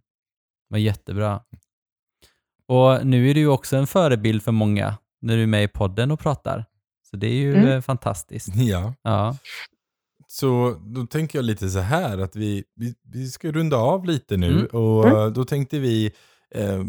Var 0.70 0.78
jättebra. 0.78 1.42
Och 2.68 3.06
nu 3.06 3.30
är 3.30 3.34
du 3.34 3.40
ju 3.40 3.48
också 3.48 3.78
en 3.78 3.88
förebild 3.88 4.44
för 4.44 4.52
många 4.52 4.98
när 5.22 5.36
du 5.38 5.44
är 5.44 5.48
med 5.48 5.64
i 5.64 5.68
podden 5.68 6.12
och 6.12 6.20
pratar. 6.20 6.66
Så 7.10 7.18
det 7.18 7.28
är 7.28 7.34
ju 7.34 7.56
Mm. 7.56 7.68
eh, 7.72 7.82
fantastiskt. 7.82 8.56
Ja, 8.56 8.94
Ja. 9.02 9.36
så 10.28 10.76
då 10.82 11.06
tänker 11.06 11.38
jag 11.40 11.46
lite 11.46 11.70
så 11.70 11.80
här 11.80 12.18
att 12.18 12.36
vi, 12.36 12.64
vi, 12.76 12.96
vi 13.04 13.28
ska 13.28 13.52
runda 13.52 13.78
av 13.78 14.06
lite 14.06 14.38
nu 14.38 14.52
Mm. 14.52 14.66
och 14.66 15.08
Mm. 15.08 15.34
då 15.34 15.46
tänkte 15.46 15.80
vi 15.80 16.12
Eh, 16.56 16.84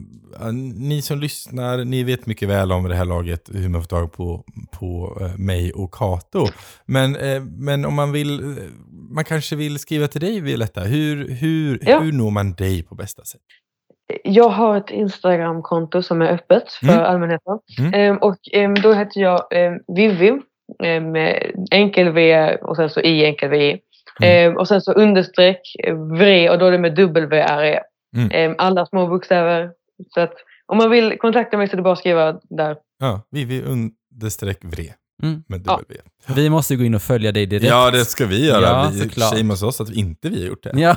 ni 0.79 1.03
som 1.03 1.19
lyssnar, 1.21 1.85
ni 1.85 2.03
vet 2.05 2.27
mycket 2.27 2.49
väl 2.49 2.73
om 2.73 2.89
det 2.89 2.95
här 2.95 3.05
laget 3.05 3.51
hur 3.55 3.69
man 3.69 3.81
får 3.83 3.89
tag 3.89 4.13
på, 4.13 4.45
på 4.79 5.19
eh, 5.21 5.39
mig 5.39 5.73
och 5.73 5.95
Kato. 5.95 6.47
Men, 6.87 7.17
eh, 7.17 7.43
men 7.43 7.85
om 7.85 7.95
man 7.95 8.13
vill, 8.13 8.41
eh, 8.41 8.65
man 9.11 9.25
kanske 9.25 9.57
vill 9.57 9.79
skriva 9.79 10.09
till 10.09 10.21
dig 10.21 10.41
Violetta, 10.41 10.81
hur, 10.81 11.29
hur, 11.29 11.79
Ja. 11.83 11.99
hur 12.01 12.13
når 12.13 12.31
man 12.31 12.53
dig 12.53 12.83
på 12.83 12.95
bästa 12.95 13.25
sätt? 13.25 13.41
Jag 14.25 14.49
har 14.49 14.77
ett 14.77 14.91
Instagramkonto 14.91 16.03
som 16.03 16.23
är 16.23 16.27
öppet 16.33 16.73
för 16.73 16.87
Mm. 16.93 17.05
allmänheten. 17.05 17.59
Mm. 17.79 17.95
Ehm, 17.95 18.17
och 18.17 18.37
ehm, 18.53 18.75
då 18.75 18.93
heter 18.93 19.21
jag 19.21 19.41
ehm, 19.51 19.79
Vivi 19.97 20.33
med 21.13 21.53
enkel 21.71 22.13
V 22.13 22.55
och 22.57 22.77
sen 22.77 22.91
så 22.91 23.01
i 23.01 23.25
enkel 23.25 23.51
V. 23.51 23.79
Mm. 24.23 24.57
Och 24.57 24.69
sen 24.69 24.81
så 24.81 24.93
understreck 24.93 25.61
vre 26.19 26.51
och 26.51 26.59
då 26.59 26.67
är 26.67 26.73
det 26.73 26.79
med 26.79 26.95
W-R-E. 26.95 27.81
Mm. 28.17 28.31
Ehm, 28.33 28.55
alla 28.59 28.87
små 28.87 29.07
bokstäver. 29.07 29.71
Så 30.15 30.21
att 30.21 30.35
om 30.67 30.79
man 30.79 30.91
vill 30.91 31.19
kontakta 31.19 31.57
mig 31.57 31.69
så 31.69 31.73
är 31.73 31.77
det 31.77 31.83
bara 31.83 31.93
att 31.93 31.99
skriva 31.99 32.33
där. 32.33 32.77
Ja, 32.99 33.21
Vivi 33.31 33.63
understreck 33.63 34.59
vre 34.65 34.95
Mm. 35.23 35.43
med 35.49 35.63
Ja. 35.67 35.81
Vi 36.35 36.51
måste 36.51 36.77
gå 36.77 36.85
in 36.85 36.95
och 36.95 37.03
följa 37.03 37.33
dig 37.33 37.47
direkt. 37.47 37.67
Ja, 37.67 37.91
det 37.91 38.05
ska 38.05 38.27
vi 38.27 38.47
göra. 38.47 38.63
Ja, 38.63 38.91
vi 38.93 39.01
såklart. 39.01 39.35
shamear 39.35 39.65
oss 39.65 39.81
att 39.81 39.91
vi 39.91 39.99
inte 39.99 40.29
vi 40.29 40.41
har 40.43 40.49
gjort 40.49 40.63
det. 40.63 40.73
Ja. 40.81 40.91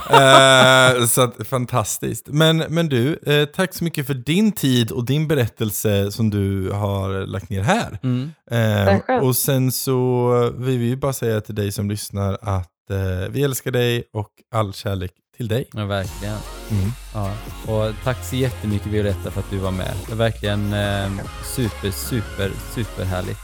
Eh, 0.93 1.06
så 1.06 1.21
att, 1.21 1.47
fantastiskt. 1.47 2.28
Men, 2.28 2.58
men 2.58 2.89
du, 2.89 3.19
eh, 3.25 3.45
tack 3.45 3.73
så 3.73 3.84
mycket 3.84 4.08
för 4.08 4.13
din 4.13 4.51
tid 4.51 4.91
och 4.91 5.06
din 5.06 5.28
berättelse 5.28 6.12
som 6.12 6.30
du 6.30 6.71
har 6.71 7.25
lagt 7.28 7.49
ner 7.49 7.62
här. 7.62 7.99
Mm. 8.04 8.32
Eh, 8.51 9.23
och 9.23 9.36
sen 9.36 9.71
så 9.71 10.30
vill 10.58 10.78
vi 10.80 10.95
bara 10.97 11.13
säga 11.13 11.41
till 11.41 11.56
dig 11.56 11.71
som 11.71 11.89
lyssnar 11.89 12.38
att 12.41 12.91
eh, 12.91 13.30
vi 13.32 13.43
älskar 13.43 13.71
dig 13.71 14.04
och 14.13 14.30
all 14.56 14.73
kärlek 14.73 15.12
till 15.37 15.47
dig. 15.47 15.67
ja, 15.73 15.85
verkligen. 15.85 16.37
Mm. 16.71 16.91
Ja. 17.13 17.31
Och 17.67 17.93
tack 18.03 18.25
så 18.25 18.35
jättemycket 18.35 18.87
Violetta 18.87 19.31
för 19.31 19.39
att 19.39 19.49
du 19.49 19.57
var 19.57 19.71
med. 19.71 19.93
Det 20.05 20.09
var 20.09 20.17
verkligen 20.17 20.73
eh, 20.73 21.11
super, 21.43 21.91
super, 21.91 22.51
super 22.75 23.05
härligt. 23.05 23.37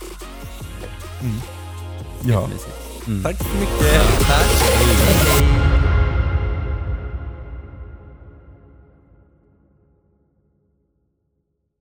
Ja. 2.22 2.42
Jättemysigt. 2.42 3.08
Mm. 3.08 3.24
Tack 3.24 3.38
så 3.38 3.58
mycket. 3.60 3.94
Ja, 3.94 4.04
tack. 4.28 5.61